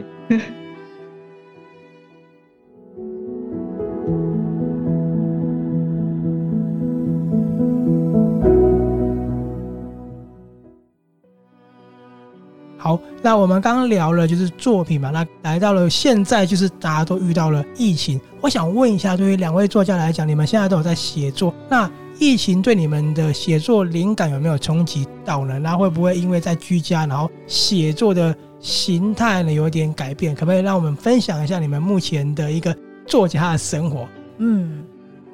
[13.21, 25.59] 那我们刚刚聊了就是作品嘛，那来到了现在就是大家都遇到了疫情，我想问一下，对于两位作家来讲，你们现在都有在写作，那疫情对你们的写作灵感有没有冲击到呢？
[25.59, 30.33] 那会不会因为在居家，然后写作的形态呢有点改变？
[30.33, 34.07] 可不可以让我们分享一下你们目前的一个作家的生活？
[34.39, 34.83] 嗯，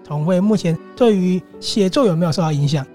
[0.04, 2.86] 彤慧目前对于写作有没有受到影响？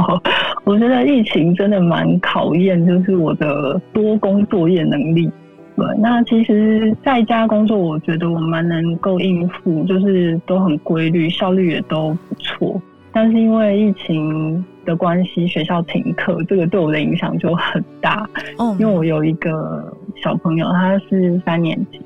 [0.00, 0.22] 好。
[0.64, 5.28] 我觉得疫情真的蛮考验，就是我的多工作业能力。
[5.74, 12.80] 对，那其实在家工作，我觉得我蛮能够应付，就是都很规律，效率也都不错。
[13.10, 18.28] 但是因为疫情的关系，学校停课，这个对我的影响就很大。
[18.58, 22.00] 嗯，因为我有一个小朋友，他是三年级，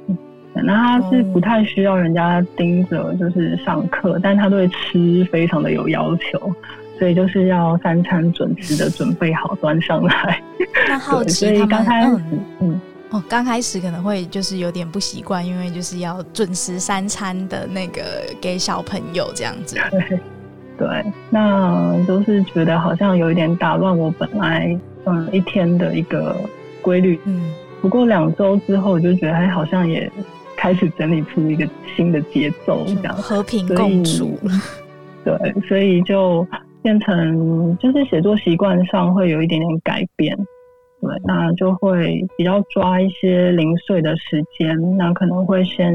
[0.55, 6.53] 那他是不太需要人家盯着，就是上课，但他对吃非常的有要求，
[6.99, 10.43] 所以就是要三餐准时的准备好端上来。
[10.89, 12.81] 那 好奇他们刚开始，嗯，嗯
[13.11, 18.03] 哦，刚开始可能会就是有点不习惯，因为就是要准时三餐的那个
[18.41, 19.77] 给小朋友这样子。
[19.91, 20.19] 对，
[20.79, 26.37] 对，那都是觉得好像有一点打乱我本来嗯一天的一个
[26.83, 27.21] 规律。
[27.25, 30.11] 嗯，不过两周之后，我就觉得哎，好像也
[30.57, 34.39] 开始整理出一个新的节奏，这样和平共处。
[35.25, 36.47] 对，所以就
[36.87, 40.37] 变成就是写作习惯上会有一点点改变。
[41.01, 45.93] 对，那就会比较抓一些零碎的时间，那可能会先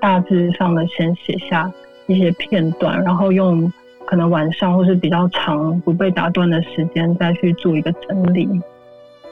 [0.00, 1.72] 大致上的先写下
[2.08, 3.72] 一些片段，然后用
[4.04, 8.48] 可能晚上或是比较长不被打断的时间再去做一个整理。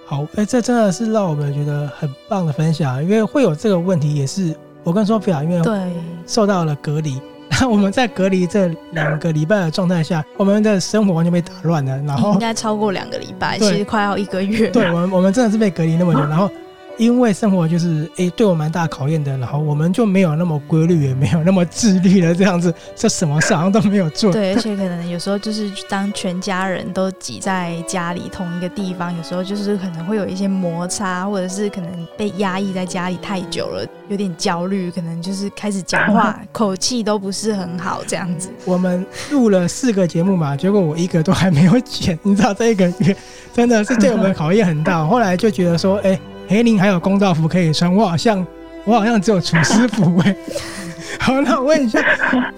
[0.07, 5.93] 好，哎、欸，这真的是让我们觉得很棒的分享，因为会有这个问题，也是我跟 Sophia 因为
[6.25, 7.21] 受到了隔离。
[7.69, 11.97] 我们在隔离这两个礼拜的状态下，我们的生活完全被打乱了。
[12.03, 14.69] 然后应该超过两个礼拜，其实快要一个月。
[14.71, 16.51] 对，我们我们真的是被隔离那么久， 然后。
[16.99, 24.31] 因为生活就是诶、欸，对我蛮大考验的，然后我们就没有那么规律，也没有那么自律了这样子， 这什么事好像都没有做。
[24.35, 38.51] 对，而且可能有时候就是当全家人都挤在家里同一个地方，有时候就是可能会有一些摩擦，或者是可能被压抑在家里太久了，有点焦虑，可能就是开始讲话 口气都不是很好这样子。
[38.65, 43.17] 我们录了四个节目嘛，结果我一个都还没有剪，你知道这一个月
[43.53, 45.07] 真的是对我们考验很大。
[45.07, 46.55] 后来就觉得说，哎、欸。
[46.55, 48.45] 培林还有公道服可以穿，我好像
[48.85, 50.37] 我好像只有厨师服哎。
[51.21, 52.03] 好，那我问一下，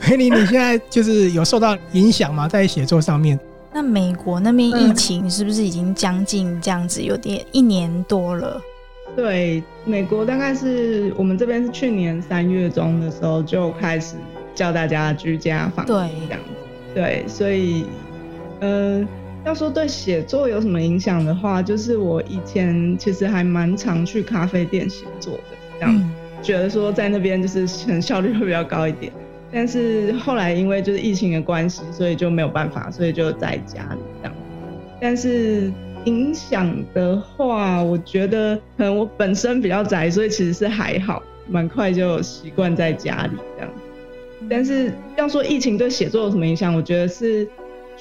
[0.01, 2.49] 黑林，你现在就是有受到影响吗？
[2.49, 3.39] 在写作上面？
[3.73, 8.61] 那美国那边疫情是不是已经将近这样子，有点一年多了？
[9.17, 14.15] 对，美国大概是我们这边是去年三月中的时候就开始
[14.55, 16.95] 叫大家居家防疫这样子。
[16.95, 17.87] 对，所以
[18.61, 19.07] 呃。
[19.45, 29.11] 要说对写作有什么影响的话，就是我以前其实还蛮常去咖啡店写作的，这样、嗯、觉得说在那边就是可能效率会比较高一点。
[29.51, 34.37] 但是后来因为就是疫情的关系，所以就没有办法，所以就在家里这样。
[35.01, 35.73] 但是
[36.05, 43.73] 影响的话，我觉得可能我本身比较宅，所以其实是还好，蛮快就习惯在家里这样。
[44.49, 47.49] 但是要说疫情对写作有什么影响，我觉得是。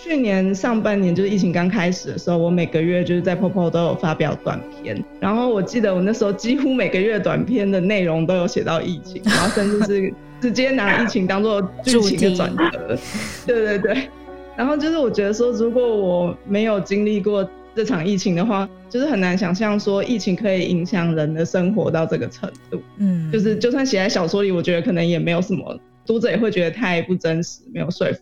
[0.01, 12.97] 去年上半年就是疫情刚开始的时候，我每个月就是在 POPO 都有发表短片，然后我记得我那时候几乎每个月短片的内容都有写到疫情，然后甚至是直接拿疫情当做剧情的转折。
[13.45, 14.09] 对对对，
[14.55, 22.81] 然后就是我觉得说，如果我没有经历过这场疫情的话，就是很难想象说疫情可以影响人的生活到这个程度。
[22.99, 28.19] 嗯，就是就算写在小说里，我觉得可能也没有什么读者也会觉得太不真实，没有说服。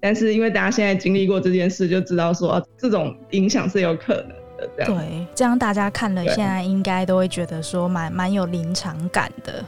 [0.00, 4.28] 但是因为大家现在经历过这件事，就知道说、啊、这种影响是有可能
[4.76, 4.86] 的。
[4.86, 9.64] 对，这样大家看了现在应该都会觉得说蛮蛮有临场感的。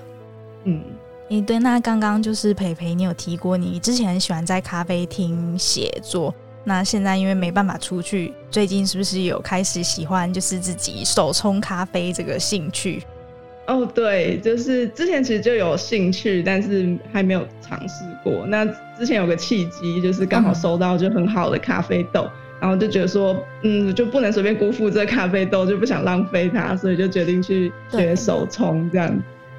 [0.64, 0.82] 嗯，
[1.28, 13.02] 诶，对，那刚刚就是培培，你有提过你之前很喜欢在咖啡厅写作，那现在因为没办法出去，最近是不是有开始喜欢就是自己手冲咖啡这个兴趣？
[13.64, 18.44] 哦，对，就是之前其实就有兴趣，但是还没有尝试过。
[18.48, 18.64] 那
[18.98, 29.08] 之前有个契机，就是刚好收到就很好的咖啡豆，嗯、然后就觉得说，嗯，就不能随便辜负这咖啡豆，就不想浪费它，所以就决定去学手冲这样。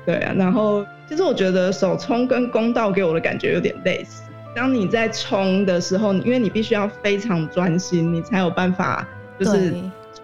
[0.05, 4.23] 对，对啊，然后其实我觉得手冲跟公道给我的感觉有点类似。
[4.53, 9.07] 当你在冲的时候，因为你必须要非常专心，你才有办法
[9.39, 9.73] 就是。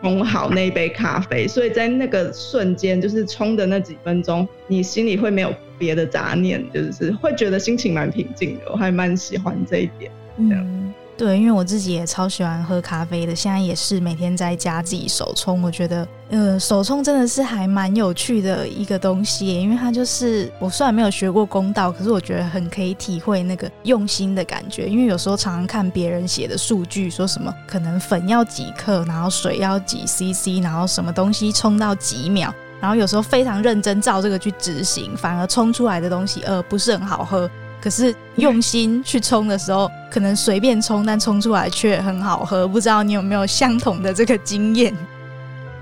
[0.02, 8.72] 冲好那一杯咖啡，所以在那个瞬间，就是冲的那几分钟，你心里会没有别的杂念，就是会觉得心情蛮平静的。
[8.72, 10.94] 我还蛮喜欢这一点，这样。
[11.20, 15.62] 对，因为我自己也超喜欢喝咖啡的，现在也是每天在家自己手冲。
[15.62, 24.88] 我觉得，呃，手冲真的是还蛮有趣的一个东西，因为它就是我虽然没有学过公道，可是我觉得很可以体会那个用心的感觉。
[24.88, 37.52] 因为有时候常常看别人写的数据，说什么可能粉要几克，然后水要几 CC，然后什么东西冲到几秒，然后有时候非常认真照这个去执行，反而冲出来的东西呃不是很好喝。
[37.82, 42.68] 可是用心去冲的时候，可能随便冲，但冲出来却很好喝。
[42.68, 44.94] 不知道你有没有相同的这个经验？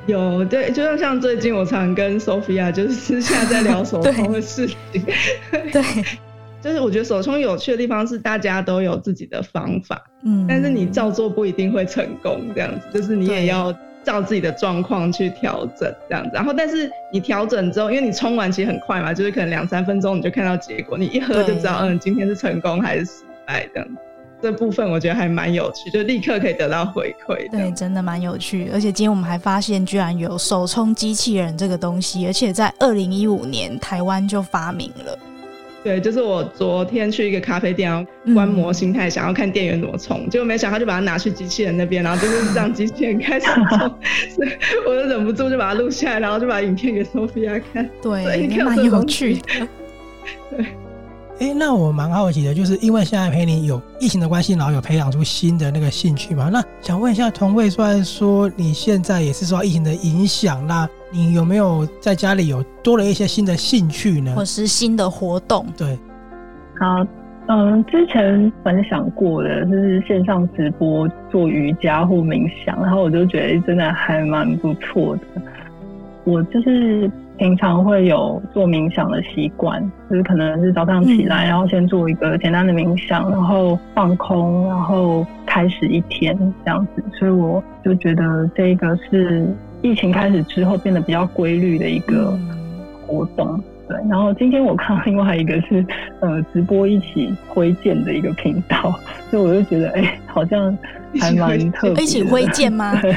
[0.05, 4.77] 有，对，就像像最近我常跟 Sophia 就是私下在聊手冲的事情。
[5.51, 5.83] 对，对
[6.61, 13.73] 就是我觉得手冲有趣的地方是大家都有自己的方法，嗯，但是你照做不一定会成功，这样子，就是你也要
[14.07, 16.31] 照自己的状况去调整这样子。
[16.33, 23.11] 然后，但是你调整之后，因为你冲完其实很快嘛，就是可能两三分钟你就看到结果，你一喝就知道，嗯，今天是成功还是失
[23.45, 23.95] 败这样子。
[24.39, 27.49] 这部分我觉得还蛮有趣，就立刻可以得到回馈。
[27.51, 28.69] 对，真的蛮有趣。
[28.71, 35.19] 而且今天我们还发现，居然有手冲机器人这个东西，而且在二零一五年台湾就发明了。
[35.83, 43.63] 对，就是我昨天去一个咖啡店，然后观摩心态，想要看店员怎么冲，结果没想到就把它拿去机器人那边，然后就是让机器人开始冲，
[44.35, 44.49] 所以
[44.85, 47.89] 我就忍不住就把它录下来，然后就把影片给 Sophia 看。
[48.01, 49.41] 对，蛮有趣的。
[50.51, 50.65] 对。
[51.39, 56.49] 哎，那我蛮好奇的，就是因为现在陪你有疫情的关系，然后有培养出新的那个兴趣嘛？
[56.51, 64.33] 那想问一下同位，虽然说你现在也是受到疫情的影响，那你有没有在家里有多了一些新的兴趣呢？
[64.35, 65.65] 或是新的活动？
[65.77, 65.97] 对，
[66.79, 67.05] 好，
[67.47, 75.21] 嗯，之前分享过的就是线上直播做瑜伽或冥想，然后我就觉得真的还蛮不错的。
[76.23, 77.09] 我就是。
[77.37, 79.79] 平常会有做冥想的习惯，
[80.09, 86.35] 就是可能是早上起来，然后先做一个简单的冥想，然后放空，然后开始一天
[86.65, 87.03] 这样子。
[87.19, 89.47] 所以我就觉得这个是
[89.81, 92.37] 疫情开始之后变得比较规律的一个
[93.05, 93.61] 活动。
[93.87, 95.85] 对，然后今天我看到另外一个是
[96.19, 98.93] 呃直播一起挥剑的一个频道，
[99.31, 100.77] 所以我就觉得哎、欸，好像
[101.21, 102.03] 还蛮特别。
[102.03, 102.93] 一起挥剑吗？
[102.99, 103.15] 对，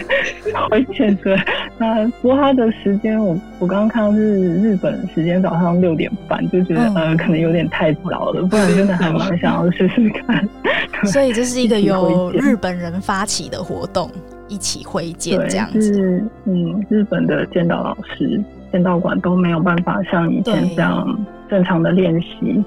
[0.70, 1.36] 挥剑对。
[1.76, 10.48] 那不过他的时间我我刚刚看到是日本时间早上六点半，就觉得、嗯、呃可能有点太早了，不然真的还蛮想要试试看。
[11.10, 14.08] 所以这是一个由日本人发起的活动，
[14.50, 15.80] 一起挥剑这样子。
[15.80, 18.42] 是嗯，日本的剑道老师。
[18.72, 22.62] 剑道馆都没有办法像以前这样正常的练习，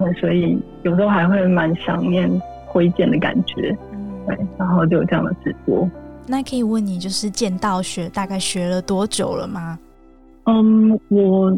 [0.00, 2.28] 对，所以有时候还会蛮想念
[2.66, 3.70] 挥剑的感觉，
[4.26, 5.88] 对，然后就有这样的直播。
[6.26, 9.78] 那可以问你，就是剑道学大概学了多久了吗？
[10.46, 11.56] 嗯，我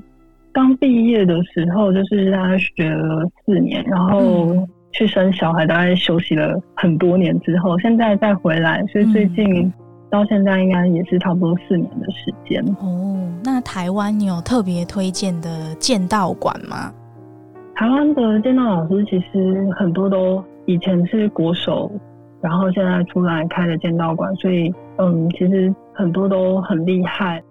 [0.52, 9.64] 刚毕业的时候就是大概学了四年，然后去生小孩，大概休息了很多年之后，现在再回来，所以最近。
[9.64, 9.72] 嗯
[10.08, 13.28] 到现在应该也是差不多四年的时间哦。
[13.42, 16.92] 那台湾你有特别推荐的剑道馆吗？
[17.74, 21.90] 台湾的剑道老师其实很多都以前是国手，
[22.40, 27.42] 然后现在出来开了剑道馆，所以嗯，其实很多都很厉害。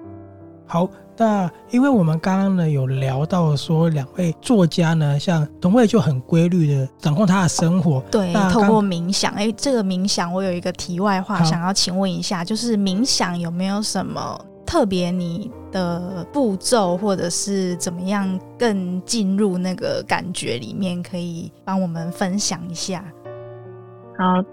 [0.68, 0.89] 好。
[1.18, 9.32] 那因为我们刚刚呢有聊到说，两位作家呢，像董慧就很规律的掌控他的生活，对，透过冥想。
[9.32, 23.01] 哎，这个冥想我有一个题外话想要请问一下，就是冥想有没有什么特别你的步骤，或者是怎么样更进入那个感觉里面，可以帮我们分享一下？
[24.18, 24.43] 好，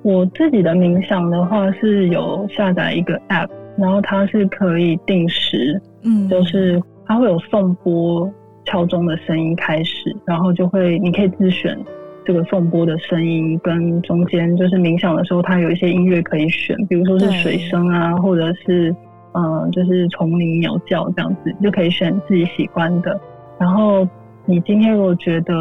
[0.00, 5.80] 我自己的冥想的话是有下载一个 App，然后它是可以定时。
[6.02, 8.30] 嗯，就是它会有颂钵
[8.64, 11.76] 敲钟的声音开始，然后就会你可以自选
[12.24, 18.94] 这个颂钵的声音，跟中间就是冥想的时候，它有一些音乐可以选，比如说是水声啊，或者是
[19.32, 23.20] 嗯、呃，就是丛林鸟叫这样子，就可以选自己喜欢的。
[23.58, 24.06] 然后
[24.44, 25.54] 你今天如果觉得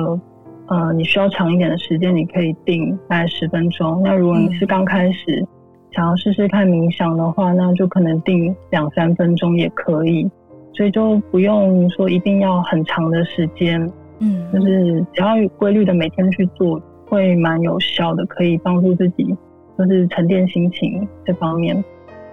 [0.67, 4.01] 呃你需要长一点的时间，你可以定大概十分钟。
[4.03, 5.41] 那如果你是刚开始。
[5.41, 5.47] 嗯
[5.95, 10.29] 想要试试看冥想的话，那就可能定两三分钟也可以，
[10.73, 13.81] 所以就不用说一定要很长的时间，
[14.19, 19.33] 嗯，就是只要有规律的每天去做，会蛮有效的，可以帮助自己
[19.77, 21.81] 就是沉淀心情这方面。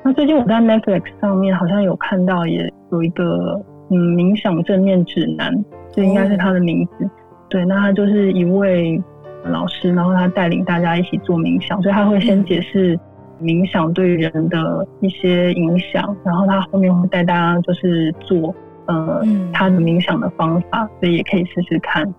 [0.03, 7.09] 那最近我在 Netflix 上面好像有看到，也有一个嗯冥想正念指南，这应该是他的名字，
[7.49, 9.01] 对，那他就是一位
[9.45, 12.99] 老师，然后他带领大家一起做冥想，所以他会先解释。
[13.43, 18.55] 冥想对人的一些影响，然后他后面会带大家就是做
[18.87, 22.13] 呃、嗯、他的冥想的方法，所以也可以试试看。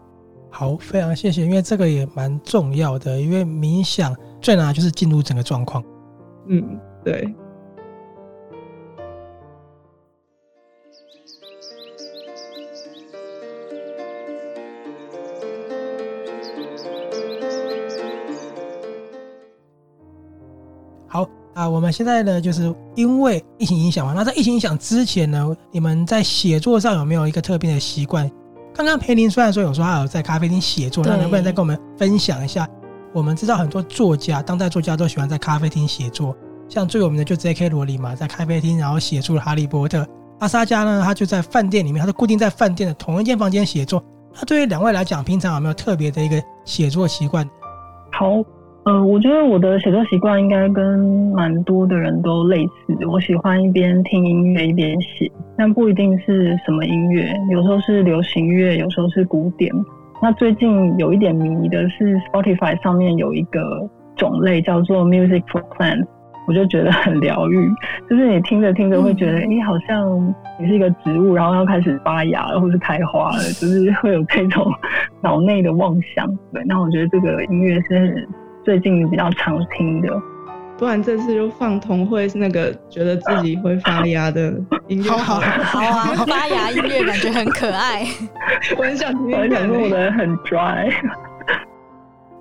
[0.49, 5.83] 好，非常谢谢，因为这个也蛮重要的，因为冥想最难就是进入整个状况。
[6.47, 7.27] 嗯，对。
[21.53, 24.13] 啊，我们现在呢，就是因为疫情影响嘛。
[24.15, 28.29] 那在疫情影响之前呢，你们在写作上有没有一个特别的习惯？
[28.73, 32.67] 刚刚培林虽然说有说他有在咖啡厅写作，那能不能再跟我们分享一下？
[33.13, 36.35] 我们知道很多作家，当代作家都喜欢在咖啡厅写作，
[36.67, 37.69] 像最有名的就 J.K.
[37.69, 39.99] 罗琳嘛，在咖啡厅然后写出了《哈利波特》。
[40.39, 44.03] 阿沙加呢，他就在饭店里面，他是固定在饭店的同一间房间写作。
[44.33, 47.47] 那对于两位来讲，平常有没有特别的一个写作习惯？
[48.11, 48.43] 好。
[48.85, 50.99] 呃，我觉得我的写作习惯应该跟
[51.33, 53.05] 蛮多的人都类似。
[53.05, 59.71] 我喜欢一边听音乐一边写，但不一定是什么音乐，有时候是流行乐，有时候是古典。
[60.21, 66.05] 那最近有一点迷的是 Spotify 上面有一个种类叫做 Music for Plants，
[66.45, 67.69] 我就觉得很疗愈。
[68.09, 74.69] 就是你听着听着会觉得，哎、嗯欸，好像你是一个植物，然后要开始发芽了，或是开花了，就是会有这种
[75.23, 76.27] 脑内的妄想。
[76.51, 78.27] 对，那我觉得这个音乐是。
[78.63, 80.21] 最近比较常听的，
[80.77, 84.53] 不然这次就放同会是那个觉得自己会发芽的
[84.87, 88.05] 音乐，好好啊，发芽音乐感觉很可爱，
[88.77, 90.91] 我很想听，我很想录的很 dry。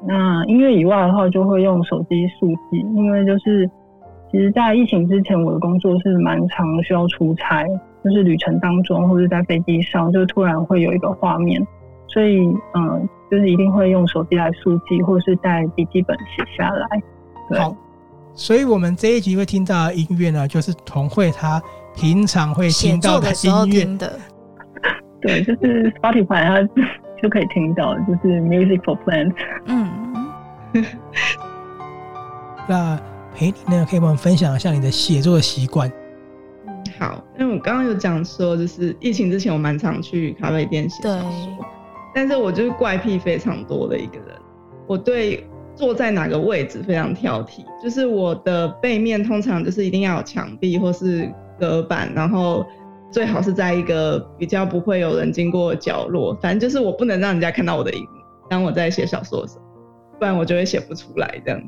[0.07, 3.71] 那音乐以外的话，就会用手机速记，因为就是
[4.33, 7.65] 其实，在疫情之前，我的工作是蛮常需要出差，
[8.03, 11.65] 就是旅程当中或者在飞机上，就突然会有一个画面。
[12.09, 12.41] 所以，
[12.75, 16.87] 嗯，就是一定会用手机来速记，或是带笔记本写下来。
[17.59, 17.75] 好，
[18.35, 21.59] 所以我们这一集会听到的音乐呢，就是童慧她
[21.97, 24.21] 平常会听到的音乐的。
[25.23, 26.63] 对，就是 Spotify 它
[27.23, 29.35] 就可以听到，就是 Music for Plants。
[29.65, 29.91] 嗯。
[32.69, 33.01] 那
[33.35, 35.91] 陪你呢，可以帮我们分享一下你的写作的习惯？
[36.99, 41.65] 好，因为我刚刚有讲说，就是疫情之前我蛮常去咖啡店写小说。
[42.15, 44.37] 但是我就是怪癖非常多的一个人，
[44.87, 52.65] 我对坐在哪个位置非常挑剔，就是我的背面通常就是一定要有墙壁或是隔板，然后
[53.11, 58.07] 最好是在一个比较不会有人经过的角落，反正就是我不能让人家看到我的影，
[58.51, 59.65] 当我在写小说的时候，
[60.19, 61.63] 不然我就会写不出来这样。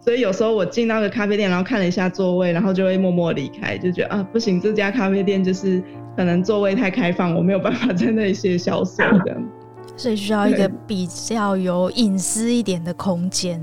[0.00, 5.82] 所以有时候我进到个咖啡店，然后看了一下座位，然后就会默默离开，就觉得啊不行，这家咖啡店就是
[6.14, 9.50] 可能座位太开放，我没有办法在那里写小说这样。
[9.96, 13.60] 所以需要一个比较有隐私一点的空间。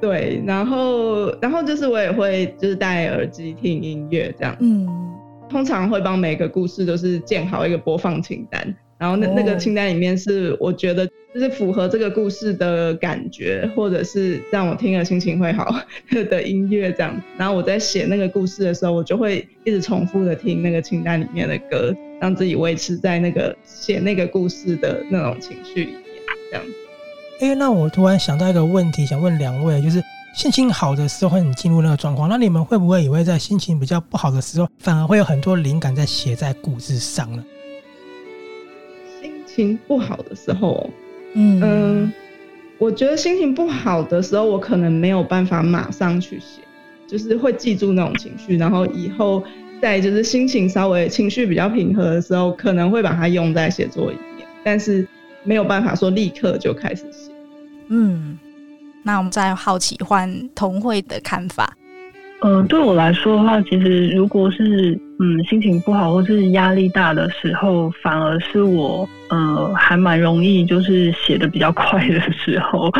[0.00, 4.54] 对，然后，然后就是我也会就是戴耳机听音乐这样。
[4.60, 4.86] 嗯，
[5.48, 15.74] 通常会帮每个故事都是建好一个播放清单，然后那那个清单里面是我觉得就是符合这个故事的感觉，或者是让我听了心情会好
[16.28, 17.18] 的音乐这样。
[17.38, 21.94] 然后我在写那个故事的时候，我就会一直重复的听那个清单里面的歌。
[22.24, 26.02] 让自己维持在那个写那个故事的那种情绪里面，
[26.50, 26.64] 这样。
[27.38, 30.02] 哎、欸，那我突然想到一个问题，想问两位，就是
[30.34, 37.44] 心情好的时候会很进入那个状况，那你们会不会也会在心情比较不好的时候，反而会有很多灵感在写在故事上呢？
[39.20, 40.88] 心情不好的时候，
[41.34, 42.12] 嗯嗯，
[42.78, 46.62] 我觉得心情不好的时候，我可能没有办法马上去写，
[47.06, 49.44] 就是会记住那种情绪，然后以后。
[49.84, 55.06] 在就是心情稍微情绪比较平和的时候，可能会把它用在写作里面，但是
[55.42, 57.30] 没有办法说立刻就开始写。
[57.88, 58.38] 嗯，
[59.02, 61.76] 那我们再好奇换童慧的看法。
[62.40, 72.92] 呃，对我来说的话，其实如果是嗯心情不好或是压力大的时候，反而是我呃还蛮容易就是写的比较快的时候，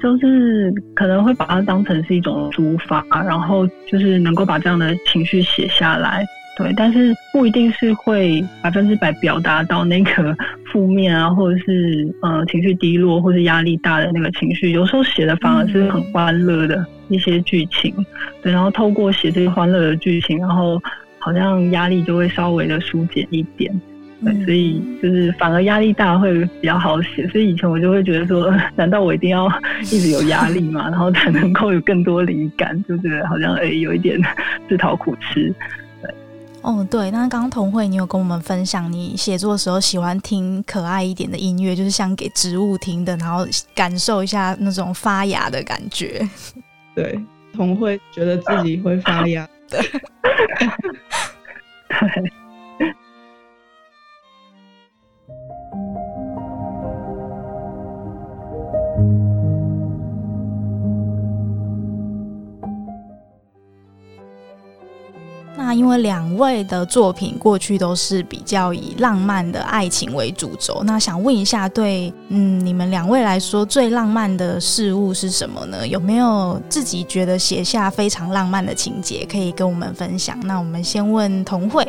[0.00, 6.24] 就是可能会把它当成是一种抒发，然后就是能够把这样的情绪写下来。
[6.54, 10.36] 对，但是不一定是会百分之百表达到那个
[10.70, 14.70] 负面啊，或者是呃情绪低落或者压力大的那个情绪。
[14.70, 17.94] 有时候写的反而是很欢乐的一些剧情，
[18.42, 20.78] 对，然后透过写这些欢乐的剧情，然后
[21.18, 23.72] 好像压力就会稍微的疏解一点。
[24.22, 27.26] 对，所以就是反而压力大会比较好写。
[27.28, 29.48] 所以以前我就会觉得说， 难道我一定要
[29.90, 30.82] 一直有压力吗？
[30.90, 32.80] 然后才能够有更多灵感？
[32.84, 34.20] 就觉得好像哎，有一点
[34.68, 35.52] 自讨苦吃。
[36.62, 43.44] 哦，对，那刚刚童慧，你有跟我们分享，你写作的时候喜欢听可爱一点的音乐，就是像给植物听的，然后
[43.74, 46.26] 感受一下那种发芽的感觉。
[46.94, 47.20] 对，
[47.52, 49.82] 童慧觉得自己会发芽的。
[65.72, 75.88] 那因为两位的作品过去都是比较以浪漫的爱情为主轴，那想问一下，对，嗯，你们两位来说最浪漫的事物是什么呢？
[75.88, 80.38] 有没有自己觉得写下非常浪漫的情节可以跟我们分享？
[80.44, 81.82] 那我们先问童慧。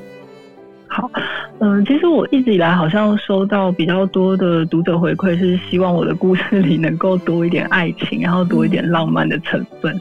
[0.87, 1.11] 好，
[1.59, 9.99] 嗯、呃，其实我一直以来好像收到比较多的读者回馈，是希望我的故事里能够多一点爱情，然后多一点浪漫的成分。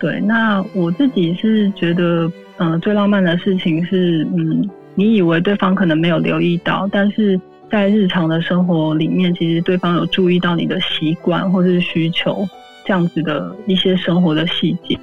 [0.00, 2.28] 对，那我自己是觉得。
[2.62, 7.40] 嗯、最浪漫的事情是，嗯，你以为对方可能没有留意到，但是
[7.70, 12.46] 在日常的生活里面，其实对方有注意到你的习惯或是需求，
[12.84, 14.94] 这样子的一些生活的细节，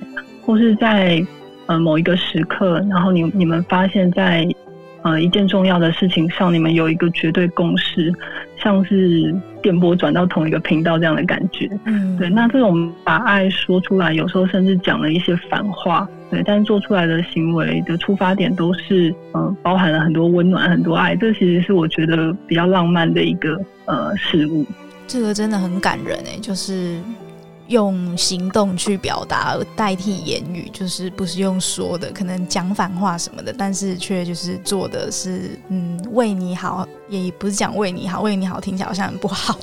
[0.46, 1.20] 或是在
[1.66, 4.48] 呃某一个时刻，然后你你们发现，在
[5.02, 8.14] 呃一件重要的事情上，你们有一个绝对共识，
[8.68, 11.70] 像是电波转到同一个频道这样的感觉。
[11.86, 12.30] 嗯，对。
[12.30, 21.16] 那这种把爱说出来，有时候甚至讲了一些反话，对，但做出来的行为的出发点都是嗯、呃、包含了很多温暖、很多爱。
[21.16, 24.66] 这其实是我觉得比较浪漫的一个呃事物。
[25.08, 27.00] 这个真的很感人诶，就是。
[27.68, 39.60] 用行动去表达，而代替言语，就是不是用说的，可能讲反话什么的，但是却就是做的是，嗯，为你好，也不是讲为你好，为你好听起来好像很不好。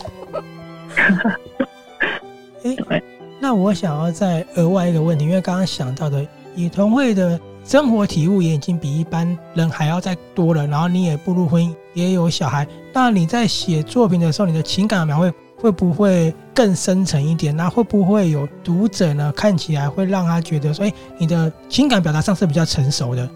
[2.62, 3.02] 哎，
[3.40, 15.32] 那我想要再额外一个问题，因为刚刚想到的，以同会的生活体悟也已经比一般人还要再多了，然后你也步入婚姻，也有小孩，那你在写作品的时候，你的情感描绘
[15.64, 17.56] 会不会更深层一点？
[17.56, 19.32] 那会不会有读者呢？
[19.34, 23.26] 看起来会让他觉得说：“哎，你的情感表达上是比较成熟的。”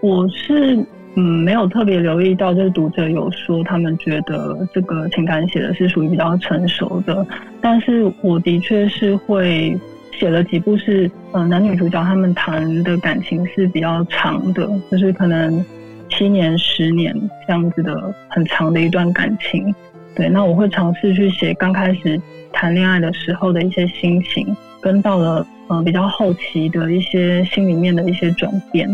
[0.00, 0.82] 我是
[1.16, 7.26] 嗯，没有特别留意到，就是读者有说他们觉得这个情感写的是属于比较成熟的。
[7.60, 9.78] 但是我的确是会
[10.18, 15.62] 写了几部是嗯、呃，男女主角他们谈的感情是比较长的，就是可能
[16.08, 17.14] 七年、十年
[17.46, 19.74] 这样子的很长的一段感情。
[20.20, 22.20] 对，那我会尝试去写刚开始
[22.52, 28.86] 谈恋爱的时候的一些心情，跟到了呃比较后期的一些心里面的一些转变。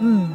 [0.00, 0.28] 嗯，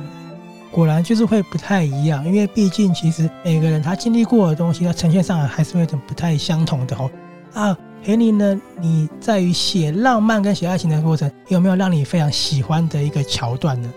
[0.72, 7.12] 果然就是会不太一样，因为毕竟其实每个人他经历过的东西，他呈现上来还是会有点不太相同的哦。
[7.54, 13.94] 啊，培宁呢，你在于写浪漫跟写爱情的过程，有没有让你非常喜欢的一个桥段呢？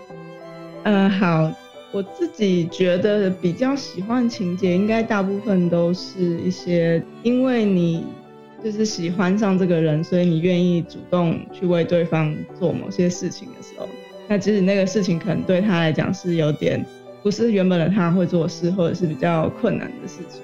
[0.83, 1.49] 嗯，好。
[1.93, 8.05] 我自己觉得比较喜欢情节，应该大部分都是一些因为你
[8.63, 13.89] 就是喜欢上这个人，所以你愿意主动去为对方做某些事情的时候，
[14.29, 16.85] 那其实那个事情可能对他来讲是有点
[17.21, 20.41] 不是原本的他会做事，或者是比较困难的事情。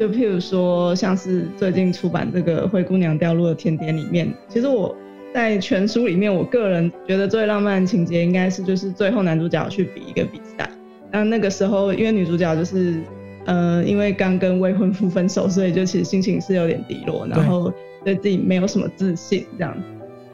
[0.00, 4.96] 就譬如说，像是最近出版这个《灰姑娘掉落的甜点》里面，其实我
[5.34, 10.70] 在全书里面，我个人觉得最浪漫的情节应该是就是最后男主角去比一个比赛。
[11.10, 13.00] 那那个时候，因为女主角就是，
[13.46, 17.72] 呃，因为刚跟未婚夫分手，所以就其实心情是有点低落，然后
[18.04, 19.80] 对自己没有什么自信这样子。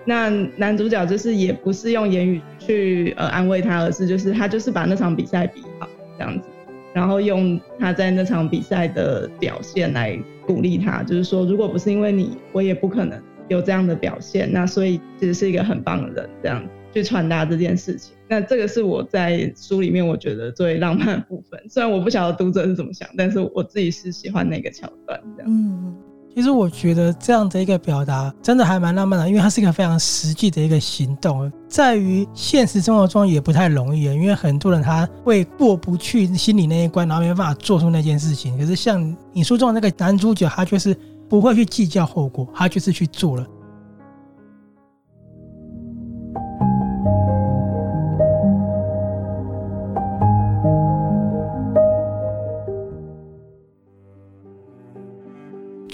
[0.04, 6.48] 那男主角就是也不是用言语去呃安慰她，而是就是他就是把那场比赛比好这样子，
[6.92, 13.18] 然后用他在那场比赛的表现来鼓励她，就是说如果不是因为你，我也不可能
[13.48, 14.52] 有这样的表现。
[14.52, 16.68] 那所以其实是一个很棒的人这样子。
[16.94, 21.60] 去传达这件事情，那这个是我在书里面我觉得最浪漫的部分。
[21.68, 25.20] 虽然我不晓得读者是怎么想，但是我自己是喜欢那个桥段。
[25.36, 25.92] 这样，嗯，
[26.32, 38.56] 其实我觉得这样的一个表达真的还蛮浪漫的，因为它是一个非常实际的一个行动，在于现实生活中也不太容易啊，因为很多人他会过不去心里那一关，然后没办法做出那件事情。
[38.56, 40.96] 可是像你书中的那个男主角，他就是
[41.28, 43.46] 不会去计较后果，他就是去做了。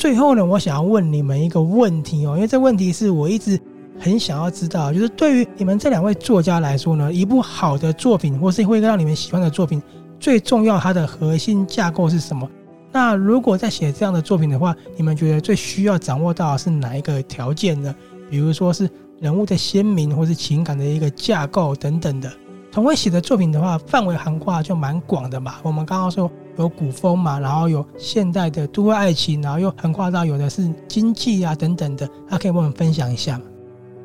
[0.00, 3.60] 最后呢，我想要问你们一个问题哦，因为这问题是我一直
[3.98, 9.82] 很想要知道，就是对于你们这两位作家来说呢，一部好的作品，或是会让你们喜欢的作品，
[10.18, 12.48] 最重要它的核心架构是什么？
[12.90, 17.94] 那如果在写这样的作品的话，你们觉得最需要掌握到是哪一个条件呢？
[18.30, 18.88] 比如说是
[19.20, 22.32] 人物的鲜明，或是情感的一个架构等等的。
[22.72, 25.54] 同慧写的作品的话，范围涵盖就蛮广的嘛。
[25.64, 33.44] 我们刚刚说有古风嘛，然后有现代的都会爱情，然后又横跨到有的是经济啊等等的，他可以跟我们分享一下吗？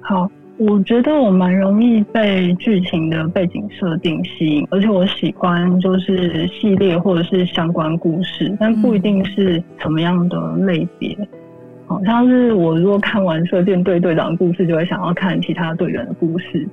[0.01, 11.15] 好，我觉得我蛮容易被剧情的背景设定吸引，而且我喜欢就是系列或者是相关故事，但不一定是什么样的类别。
[11.85, 16.67] 好像是我如果看完射箭队队长的故事，就会想要看其他队员的故事。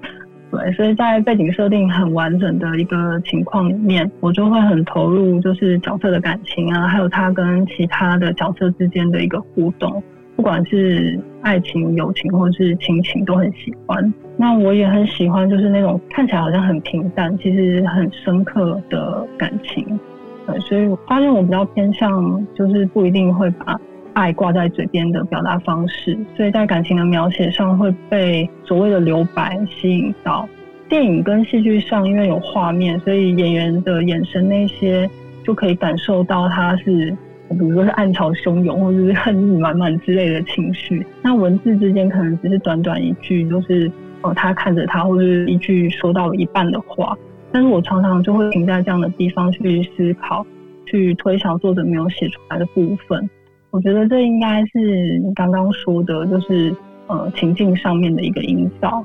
[0.52, 10.02] 对，所以在背景设定很完整的一个情况里面，我就会很投入，就是角色的感情啊，还有他跟其他的角色之间的一个互动，
[10.36, 14.12] 不管是爱情、友情或是亲情，都很喜欢。
[14.36, 19.98] 那我也很喜欢，就是那种看起来好像很平淡，其实很深刻的感情。
[20.46, 23.80] 对，所以我发现我比较偏向，就是不一定会把。
[24.14, 30.48] 爱挂在嘴边的表达方式，所以在感情的描写上会被所谓的留白吸引到。
[30.88, 35.08] 电影跟戏剧上，因为有画面，所以演员的眼神那些
[35.42, 37.16] 就可以感受到他是
[37.48, 41.06] 比如说是暗潮汹涌，或者是恨意满满之类的情绪。
[41.22, 43.90] 那文字之间可能只是短短一句，就是
[44.20, 47.16] 呃他看着他，或者是一句说到了一半的话。
[47.50, 50.46] 但是我常常就会停在这样的地方去思考，
[50.86, 53.28] 去推想作者没有写出来的部分。
[53.72, 59.02] 我觉得这应该是你刚刚说的，就是呃情境上面的一个营造。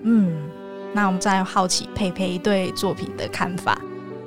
[0.00, 0.32] 嗯，
[0.94, 3.78] 那我们再好奇佩佩对作品的看法。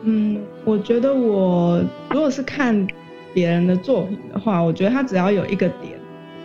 [0.03, 2.85] 嗯，我觉得我如果是看
[3.33, 5.97] 别人的作品的话，我觉得他只要有一个点，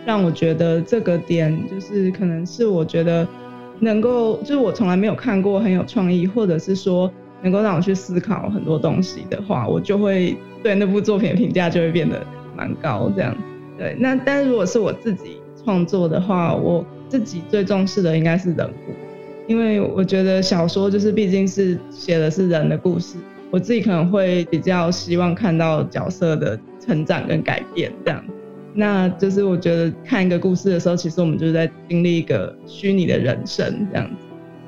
[0.03, 3.27] 让我觉得这个点就是可能是我觉得
[3.79, 7.09] 能够，就是我从来没有看过很有创意，或者是说
[7.43, 12.25] 能够让我去思考很多东西的话，我就会对那部作品的评价就会变得
[12.61, 13.11] 蛮高。
[13.15, 13.35] 这样，
[13.77, 13.95] 对。
[13.99, 18.93] 那但如果是我自己创作的话，我自己最重视的应该是人物，
[19.47, 23.17] 因为我觉得小说就是毕竟是写的是人的故事。
[23.49, 28.23] 我自己可能会比较希望看到角色的成长跟改变，这样。
[28.73, 34.15] 那就是我觉得看一个故事的时候，其实我们就是在经历一个虚拟的人生，这样子。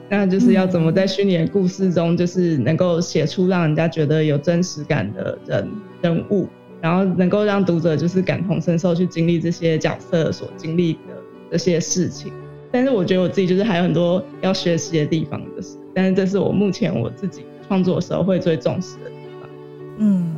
[0.09, 5.71] 那就是要怎么在虚拟的故事中，就是能够写出让人家觉得有真实感的人
[6.01, 6.47] 人物，
[6.83, 10.99] 然后能够让读者就是感同身受去经历这些角色所经历的
[11.51, 12.31] 这些事情。
[12.71, 15.41] 但是我觉得我自己就是还有很多要学习的地方，
[15.95, 17.43] 但是这是我目前我自己。
[17.65, 19.49] 创作的时候会最重视的地方。
[19.97, 20.35] 嗯，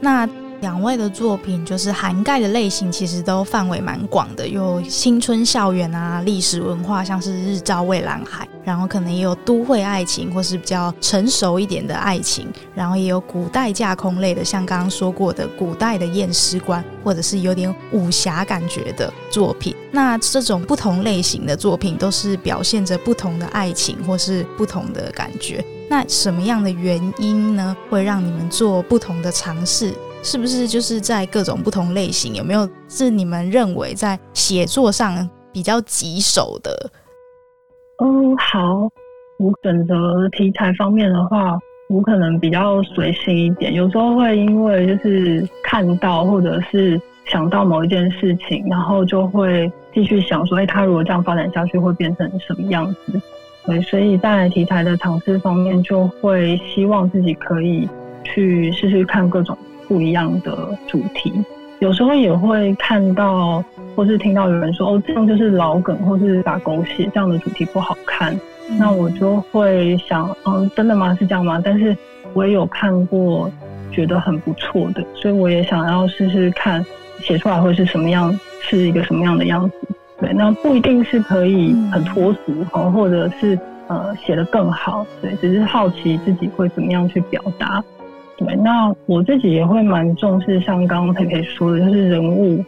[0.00, 0.28] 那
[0.62, 12.46] 两位的作品就是涵盖的类型其实都范围蛮广的，有青春校园啊、历史文化，像是《日照蔚蓝海》，然后可能也有都会爱情，或是比较成熟一点的爱情，
[12.76, 19.74] 然后也有古代架空类的，像刚刚说过的古代的验尸官，或者是有点武侠感觉的作品。
[19.90, 25.62] 那这种不同类型的作品，都是表现着不同的爱情，或是不同的感觉。
[25.90, 29.92] 那什么样的原因呢，会让你们做不同的尝试？
[30.22, 36.90] 是不是就是在各种不同类型，有没有是你们认为在写作上比较棘手的？
[37.98, 38.06] 哦，
[38.38, 38.88] 好，
[39.38, 41.58] 我选择题材方面的话，
[41.88, 53.20] 我可能比较随性一点，有时候会因为就是看到或者是想到某一件事情，然后就会继续想说，哎，他如果这样发展下去，会变成什么样子？
[53.66, 57.88] 对，所以在题材的尝试方面，就会希望自己可以
[58.24, 59.56] 去试试看各种
[59.92, 61.30] 不一样的主题。
[61.80, 63.62] 有时候也会看到
[63.94, 68.34] 或是听到有人说：“哦，这样就是老梗，或是打狗血，这样的主题不好看。”
[68.78, 71.14] 那我就会想：“嗯，真的吗？
[71.16, 71.94] 是这样吗？”但是
[72.32, 73.50] 我也有看过
[73.90, 76.82] 觉得很不错的，所以我也想要试试看
[77.20, 79.76] 写出来会是什么样，是一个什么样的样子。
[80.18, 87.82] 对，那不一定是可以很脱俗哈，或者是呃写得更好，对，只是好奇自己会怎么样去表达。
[88.36, 92.64] 对，那我自己也会蛮重视，像刚刚佩佩说的，就是人物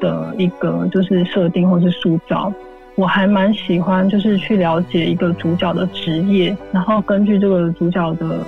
[0.00, 2.52] 的一个就是设定或是塑造。
[2.94, 8.40] 我还蛮喜欢，就是去了解一个主角的职业，然后根据这个主角的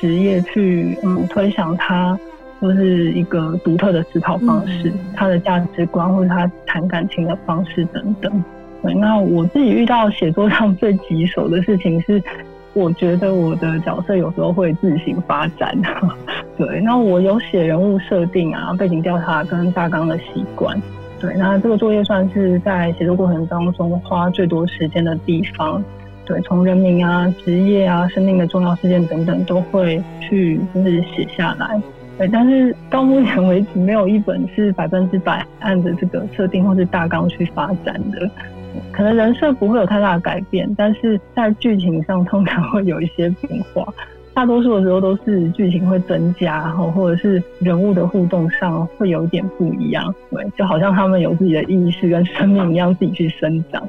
[0.00, 2.18] 职业去嗯推想他。
[2.60, 8.44] 或是一个独特的思考方式，嗯、他的价值观，或者他谈感情的方式等等。
[8.84, 12.22] 对，那我自己遇到写作上最棘手的事情是，
[12.74, 15.76] 我觉得我的角色有时候会自行发展。
[16.56, 20.80] 对，那我有写人物设定啊、背景调查跟大纲的习惯。
[21.20, 25.82] 对，那这个作业算是在写作过程当中花最多时间的地方。
[26.24, 31.80] 对，从人名啊、职业啊、生命的重要事件等等，都会去就是写下来。
[32.16, 38.30] 对，但是到目前为止，没有一本是百分之百按着这个设定或是大纲去发展的。
[38.92, 43.86] 可能人设不会有太大的改变，但是在剧情上通常会有一些变化。
[44.34, 50.14] 大多数的时候都是剧情会增加，然后或者是人物的互动上会有点不一样。
[50.30, 53.86] 对，就好像他们有自己的意识跟生命一样，自己去生长。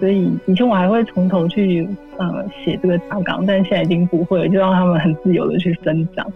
[0.00, 6.26] 所以以前我还会从头去呃写这个大纲，但现在已经不会了，就让他们很自由的去生长。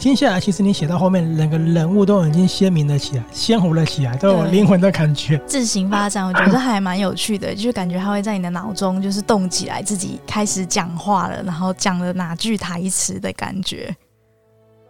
[0.00, 5.36] 听下来，其实你写到后面，整个人物都已经鲜明了起来，鲜活了起来，都有灵魂的感觉。
[5.46, 13.94] 自行发展，我觉得还蛮有趣的，就是感觉他会在你的脑中就是动起来，自己开始讲话了，然后讲了哪句台词的感觉。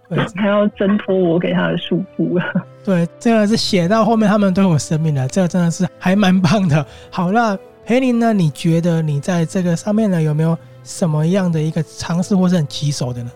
[0.08, 2.44] 对，还要挣脱我给他的束缚了。
[2.84, 6.86] 对，这个是写到后面，他们都有生命了，这个真的是还蛮棒的。
[7.10, 8.32] 好，那培林呢？
[8.32, 13.30] 你觉得你在这个上面呢，有没有什么样的一个尝试，或是很棘手的呢？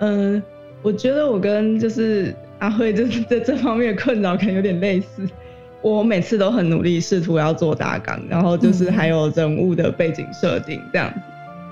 [0.00, 0.42] 嗯。
[0.82, 5.28] 我觉得我跟就是阿慧就是在这方面的困扰可能有点类似。
[5.80, 11.20] 我每次都很努力试图要做大纲，然后就是还有人物的背景设定这样子。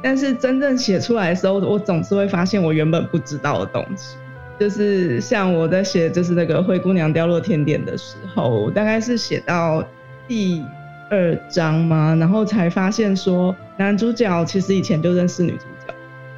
[0.02, 4.16] 但是真正写出来的时候，我总是会发现我原本不知道的东西。
[4.58, 9.84] 就是像我在写就是那个《灰姑娘掉落甜点》的时候，我大概是写到
[10.26, 10.62] 第
[11.08, 15.79] 二章嘛，然后才发现说男主角其实以前就认识女主角，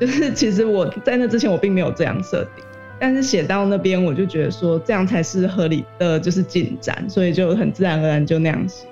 [0.02, 2.64] 就是其实我在那之前我并没有这样设定，
[2.98, 8.84] 但是写到那边我就觉得说这样才是合理的就是进展，所以就很自然而然就那样写。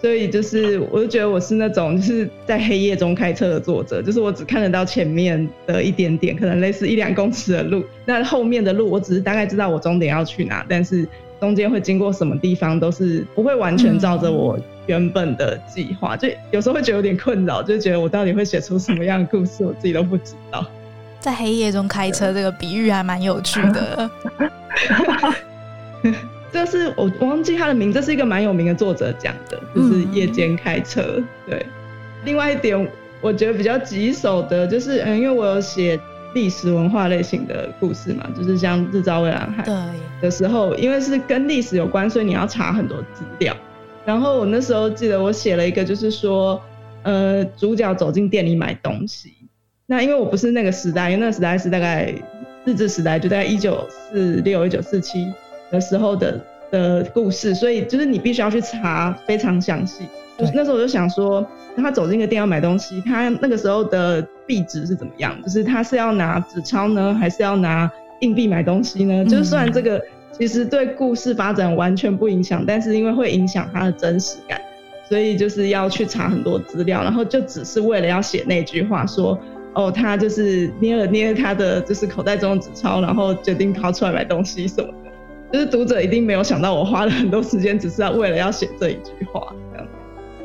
[0.00, 11.04] 所以就是，我就觉得我是那种就是在黑夜中开车的作者，就是我只看得到前面的一点点，可能类似一两公尺的路，那后面的路我只是大概知道我终点要去哪，但是
[11.42, 20.64] 中间会经过什么地方都是不会完全照着我原本的计划，就有时候会觉得有点困扰，就觉得我到底会写出什么样的故事，我自己都不知道。
[21.18, 24.08] 在黑夜中开车这个比喻还蛮有趣的。
[26.52, 31.02] 这是我忘记他的名字，这是一个蛮有名的作者讲的，就是夜间开车。
[31.16, 31.66] 嗯、对，
[32.24, 32.88] 另外一点
[33.20, 35.98] 我觉得比较棘手的，就是嗯，因为我有写
[36.34, 39.64] 历史文化类型的故事嘛，就是像《日照蔚蓝海》
[40.20, 43.56] 的时候，因为是跟历史有关，所以你要查很多资料。
[44.04, 46.60] 然后我那时候记得我写了一个，就是说，
[47.02, 49.32] 呃，主角走进店里买东西。
[49.86, 52.12] 那因为我不是那个时代，因为那个时代是大概
[52.64, 55.32] 日治时代，就大概一九四六、一九四七。
[55.70, 56.38] 的时候的
[56.70, 60.04] 的故事，所以就是你必须要去查非常详细。
[60.42, 65.40] 就是那时候我就想说，他走进一个店要买东西，他那个时候的币值是怎么样？
[65.40, 67.88] 就是他是要拿纸钞呢，还是要拿
[68.20, 69.24] 硬币买东西呢？
[69.24, 74.60] 就是虽然这个其实对故事发展完全不影响，但是因为会影响它的真实感，
[75.08, 79.38] 所以就是要去查很多资料，然后就只是为了要写那句话说，
[79.74, 84.94] 哦，他就是捏了捏他的就是口袋中的纸钞，然后决定掏出来买东西什么的。
[85.52, 89.54] 就是读者一定没有想到，我花了很多时间，只是要为了要写这一句话。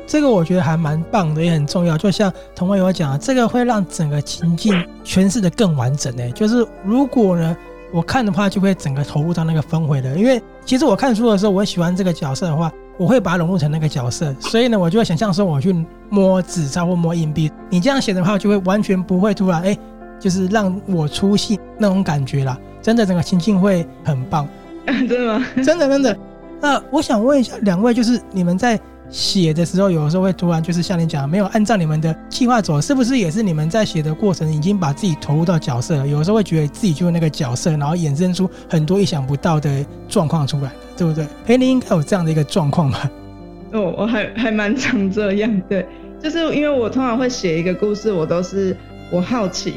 [0.08, 1.98] 这个我觉得还蛮棒的，也很重要。
[1.98, 6.10] 就像同位有讲，这个会让整个情境诠释的更完整。
[6.16, 7.54] 诶，就是如果呢，
[7.92, 10.16] 我看的话，就会整个投入到那个氛围的。
[10.16, 14.34] 因为其实我看书的时候，我喜欢这个角色的话，我会把它融入成那个角色。
[14.40, 15.76] 所以呢，我就会想象说，我去
[16.08, 17.52] 摸纸钞或摸硬币。
[17.68, 19.78] 你这样写的话，就会完全不会突然哎，
[20.18, 22.58] 就是让我出戏那种感觉啦。
[22.80, 24.48] 真的，整个情境会很棒。
[24.86, 25.46] 真的吗？
[25.62, 26.16] 真的真的。
[26.60, 28.80] 那我想问一下两位，就是你们在
[29.10, 36.06] 写的时候，有的时候会突然就是像你讲，没有按照你们的计划走，是不是也是你们在写的过程已经把自己投入到角色了？
[36.06, 41.26] 有的时候会觉得自己就是那个角色，然后衍生出很多意想不到的状况出来，对不对？
[41.46, 43.10] 裴宁应该有这样的一个状况吧？
[43.72, 45.86] 哦，我还还蛮常这样，对，
[46.22, 48.76] 就是因为我通常会写一个故事，我都是
[49.10, 49.74] 我好奇。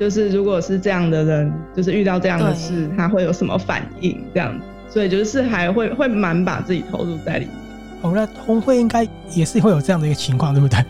[0.00, 4.20] 就是如果是这样的人，就是遇到这样的事，他会有什么反应？
[4.34, 4.52] 这样，
[4.88, 7.54] 所以就是还会会蛮把自己投入在里面。
[8.02, 10.84] 哦，那彤慧应该也是会有这样的一个情况，对不对？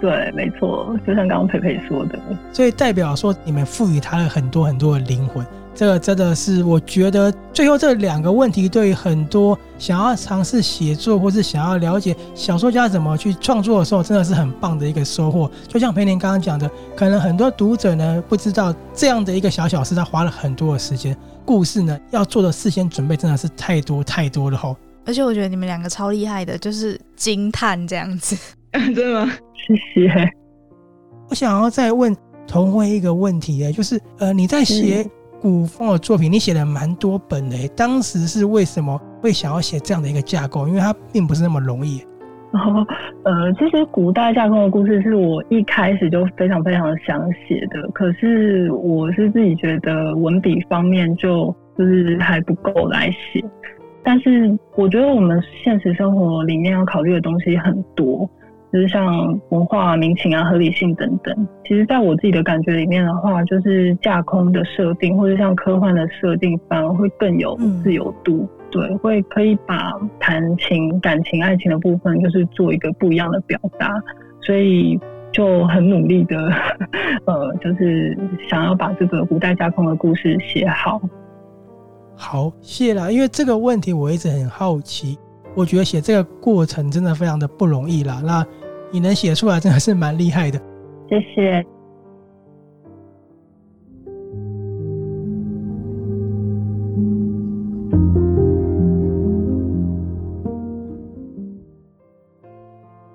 [0.00, 2.18] 对，没错，就像刚刚佩佩说的。
[2.52, 5.44] 所以代表说，你们赋予他了很多很多的灵魂。
[5.74, 15.48] 这个真的是，我觉得最后这两个问题，对于很多想要尝试写作或是想要了解小说家怎么去创作的时候，真的是很棒的一个收获。
[15.68, 21.16] 就像培林刚刚讲的，可能很多读者呢不知道这样的一个小小事，他花了很多的时间。
[21.44, 24.76] 故事呢要做的事先准备真的是太多太多了吼。
[25.08, 28.36] 而且我觉得你们两个超厉害的，就是惊叹这样子。
[28.72, 29.32] 真的吗？
[29.54, 30.30] 谢谢。
[31.30, 32.14] 我想要再问
[32.46, 35.10] 童辉一个问题，就是呃你在写、嗯。
[35.40, 40.66] 古风的作品，你写了蛮多本的，当时是为什么会想要写这样的一个架构？
[40.66, 42.00] 因为它并不是那么容易。
[42.50, 42.84] 哦，
[43.22, 53.40] 呃，其实古代架空的故事是我一开始就非常非常想写的，可是我是自己觉得文笔方面就就是还不够来写。
[54.08, 58.26] 但是我觉得我们现实生活里面要考虑的东西很多。
[58.72, 68.38] 就是像文化、民情啊、合理性等等，其实在我自己的感觉里面的话，就是架空的设定或者像科幻的设定，反而会更有自由度。
[68.38, 73.90] 嗯、对，会可以把谈情、感情、爱情的部分，就是做一个不一样的表达。
[74.42, 74.98] 所以
[75.32, 76.50] 就很努力的，
[77.24, 78.16] 呃，就是
[78.48, 80.98] 想要把这个古代架空的故事写好。
[82.20, 83.10] 好，谢啦。
[83.10, 85.16] 因为这个问题我一直很好奇。
[85.54, 88.20] 我觉得写这个过程真的非常的不容易啦。
[88.24, 88.44] 那
[88.90, 90.60] 你能写出来，真的是蛮厉害的。
[91.08, 91.64] 谢谢。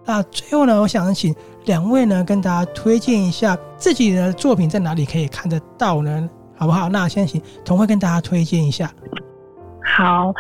[0.06, 1.34] 那最后呢，我想请
[1.66, 6.30] 两位呢跟大家推荐一下自己的作品在哪里可以看得到呢？
[6.64, 6.88] 好不好？
[6.88, 8.90] 那先请童慧跟大家推荐一下。
[9.84, 10.34] 好。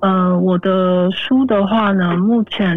[0.00, 2.74] 呃，我的书的话呢，目前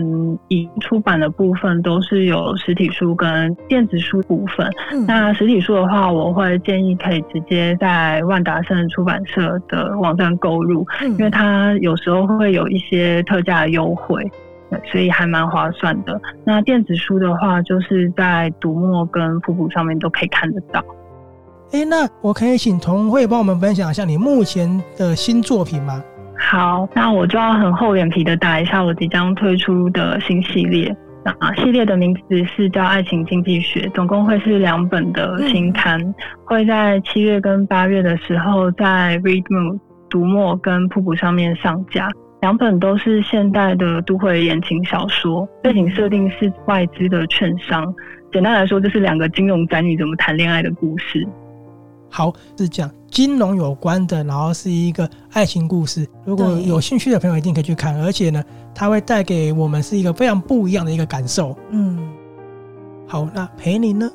[0.50, 4.70] 已出版的部分都是有实体书跟电子书部分。
[4.92, 14.22] 嗯、那实体书的话，我会建议可以直接在万达盛出版社的网站购入，嗯、因为它有时候会有一些特价优惠，
[14.92, 16.20] 所以还蛮划算的。
[16.44, 20.84] 那电子书的话，就是在读墨跟瀑布上面都可以看得到。
[21.74, 26.04] 哎，那我可以请童慧帮我们分享一下你目前的新作品吗？
[26.38, 30.96] 好，那我就要很厚脸皮的打一下我即将推出的新系列。
[31.26, 36.14] 那系列的名字是叫《爱情经济学》，总共会是两本的新刊，嗯、
[36.46, 39.80] 会在七月跟八月的时候在 Readmoo
[40.12, 42.08] 读墨跟瀑布上面上架。
[42.42, 47.92] 两本都是现代的都会言情小说，背景设定是外资的券商。
[48.32, 51.26] 简单来说，就是两个金融宅女怎么谈恋爱的故事。
[52.16, 56.08] 好，是讲金融有关的，然后是一个爱情故事。
[56.24, 58.00] 如果有兴趣的朋友，一定可以去看。
[58.00, 58.44] 而且呢，
[58.76, 61.58] 它会带给我们是一个非常不一样的一个感受。
[61.72, 62.08] 嗯，
[63.08, 64.08] 好，那陪你呢？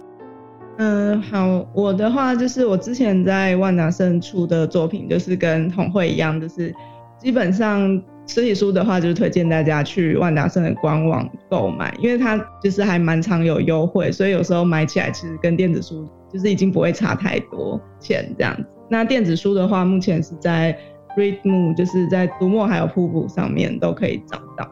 [0.76, 6.72] 嗯、呃，好，我的话就是我之前在万达圣出的作品，就是跟童慧一样，就是
[7.18, 16.08] 基本上实体书的话，就是推荐大家去万达圣的官网购买，因为它就是还蛮常有优惠，所以有时候买起来其实跟电子书。
[16.30, 18.62] 就是已经不会差太多钱这样子。
[18.90, 20.78] 那电子书的话，目前是在
[21.16, 24.70] Readmo，就是在读墨还有瀑布上面都可以找到。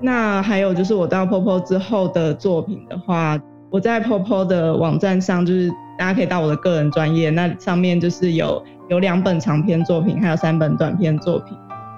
[0.00, 3.38] 那还有就是我到 Popo 之后的作品的话，
[3.70, 11.54] 我在 Popo 的网站上，就是大家可以到我的个人专业，那上面就是有有两本长篇作品，还有三本短篇作品。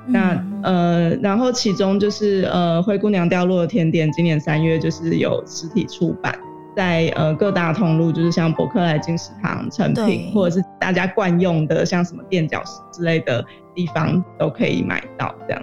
[0.07, 6.35] 嗯、那呃，然后其中就是呃灰姑娘掉落的甜点，今年三月就是有实体出版。
[6.77, 13.43] 在呃各大通路，就是像博客来、金石堂、成品，或者是大家惯用的像什么垫脚石之类的
[13.75, 15.63] 地方，都可以买到这样。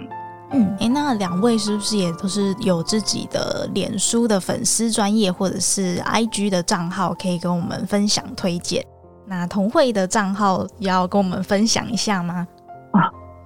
[0.50, 8.84] 嗯，哎、欸，那两位是不是也都是有自己的脸书的粉丝专业或者是 IG 的账号，可以跟我们分享推荐？
[9.24, 12.44] 那童慧的账号要跟我们分享一下吗？
[12.90, 13.00] 啊，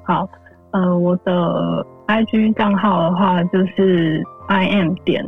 [0.07, 0.29] 好，
[0.73, 5.25] 呃，我的 IG 账号的话就是 I am 点。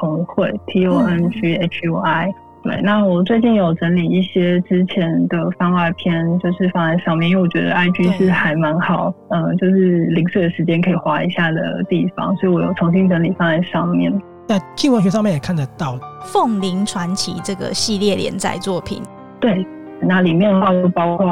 [0.00, 14.12] 童慧 T O N G H U I，对，那我最近有整理一些之前的番外篇，就是放在上面，因为我觉得 I G 是还蛮好，对呃，就是零碎的时间可以划一下的地方，所以我有重新整理放在上面。
[14.46, 19.02] 在镜文学上面也看得到《凤林传奇》这个系列连载作品。
[19.40, 19.66] 对，
[20.00, 21.26] 那里面的话就包括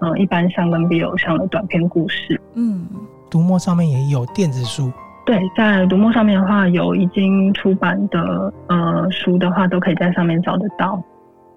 [0.00, 2.40] 嗯、呃，一般像跟 BL 向的短篇故事。
[2.54, 2.86] 嗯，
[3.30, 4.92] 读墨上面也有电子书。
[5.26, 11.00] 对，在读墨上面的话，有已经出版的呃书的话，都可以在上面找得到。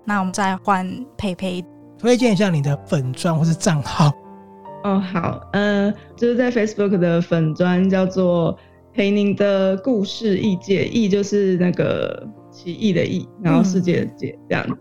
[0.05, 0.87] 那我们再换
[1.17, 1.63] 佩佩
[1.97, 4.11] 推荐一下你的粉砖或是账号。
[4.83, 8.57] 哦，好，呃，就是在 Facebook 的粉砖叫做
[8.93, 14.75] 培宁的故事异界，异就是那个奇异的异，然后世界的界这样子。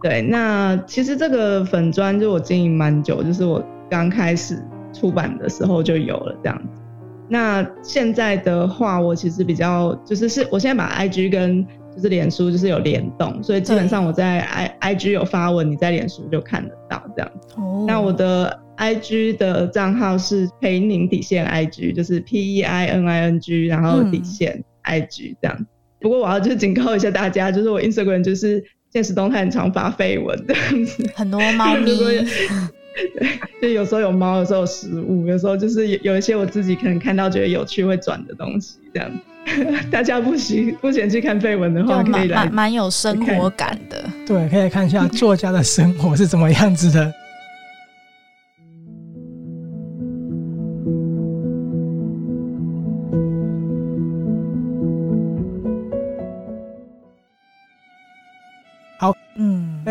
[0.00, 6.82] 嗯、对，那其实这个粉砖就我经营蛮久，就是我刚开始出版的时候就有了这样子。
[7.28, 17.32] 那现在的话，我其实比较就是是我现在把 I G 跟就是脸书就是有联动，所以基本上我在 I I G 有发文，你在脸书就看得到这样。
[17.56, 17.84] 哦。
[17.86, 25.56] 那我的 I G 的账号是陪宁底线 I G，就是 P E I N I N G，然后底线 I G 这样。
[25.56, 25.66] 嗯、
[26.00, 31.96] 不过我要就警告一下大家，就是我 Instagram 就是限时动态很常发绯闻这样子，很多 猫咪。
[33.18, 39.10] 对，就有时候有猫，有时候有食物，有时候就是有有一些我自己可能看到觉得有趣会转的东西，这样。
[39.90, 44.04] 大家不喜不嫌弃看绯闻的话，可以来，蛮有生活感的。
[44.26, 47.10] 对，可以看一下作家的生活是怎么样子的。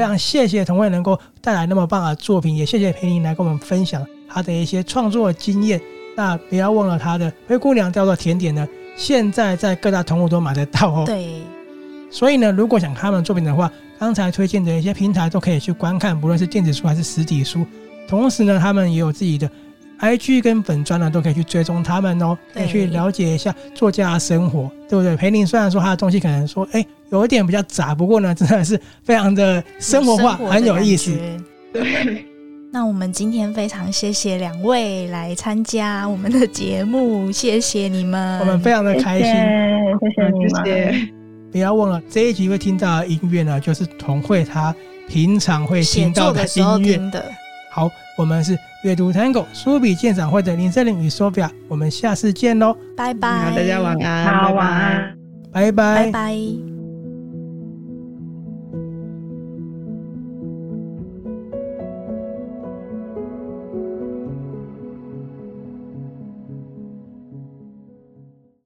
[0.10, 5.80] 常谢谢童慧能够带来那么棒的作品，也谢谢培宁来跟我们分享他的一些创作经验。
[6.18, 11.04] 那不要忘了他的《灰姑娘掉落甜点》呢，现在在各大同物都买得到哦。
[11.06, 11.42] 对，
[12.10, 17.64] 所以呢，如果想看他们的作品的话，刚才推荐的一些平台都可以去观看，不论是电子书还是实体书。
[18.08, 19.50] 同时呢，他们也有自己的
[20.00, 25.16] IG 跟粉专呢，都可以去追踪他们哦，可以去了解一下作家的生活，对不对？
[25.16, 26.86] 裴宁虽然说他的东西可能说，哎。
[27.12, 31.12] 有一点比较杂，不过呢，真的是非常的生活化，很有意思。
[31.74, 32.24] 对，
[32.72, 40.66] 那我们今天非常谢谢两位来参加我们的节目，谢谢你们，我们非常的开心，谢谢你们。
[40.66, 41.10] 谢谢。
[41.52, 44.72] 不要忘了这一集会听到的音乐呢，就是童慧她
[45.08, 46.98] 平常会听到的音乐。
[47.10, 47.26] 的。
[47.72, 47.90] 好，
[48.20, 55.18] 我们是阅读 Tango 书笔鉴赏会的林森林与 Sophia，我们下次见喽，拜拜，大家晚安，好，晚安，
[55.52, 56.69] 拜拜，拜拜。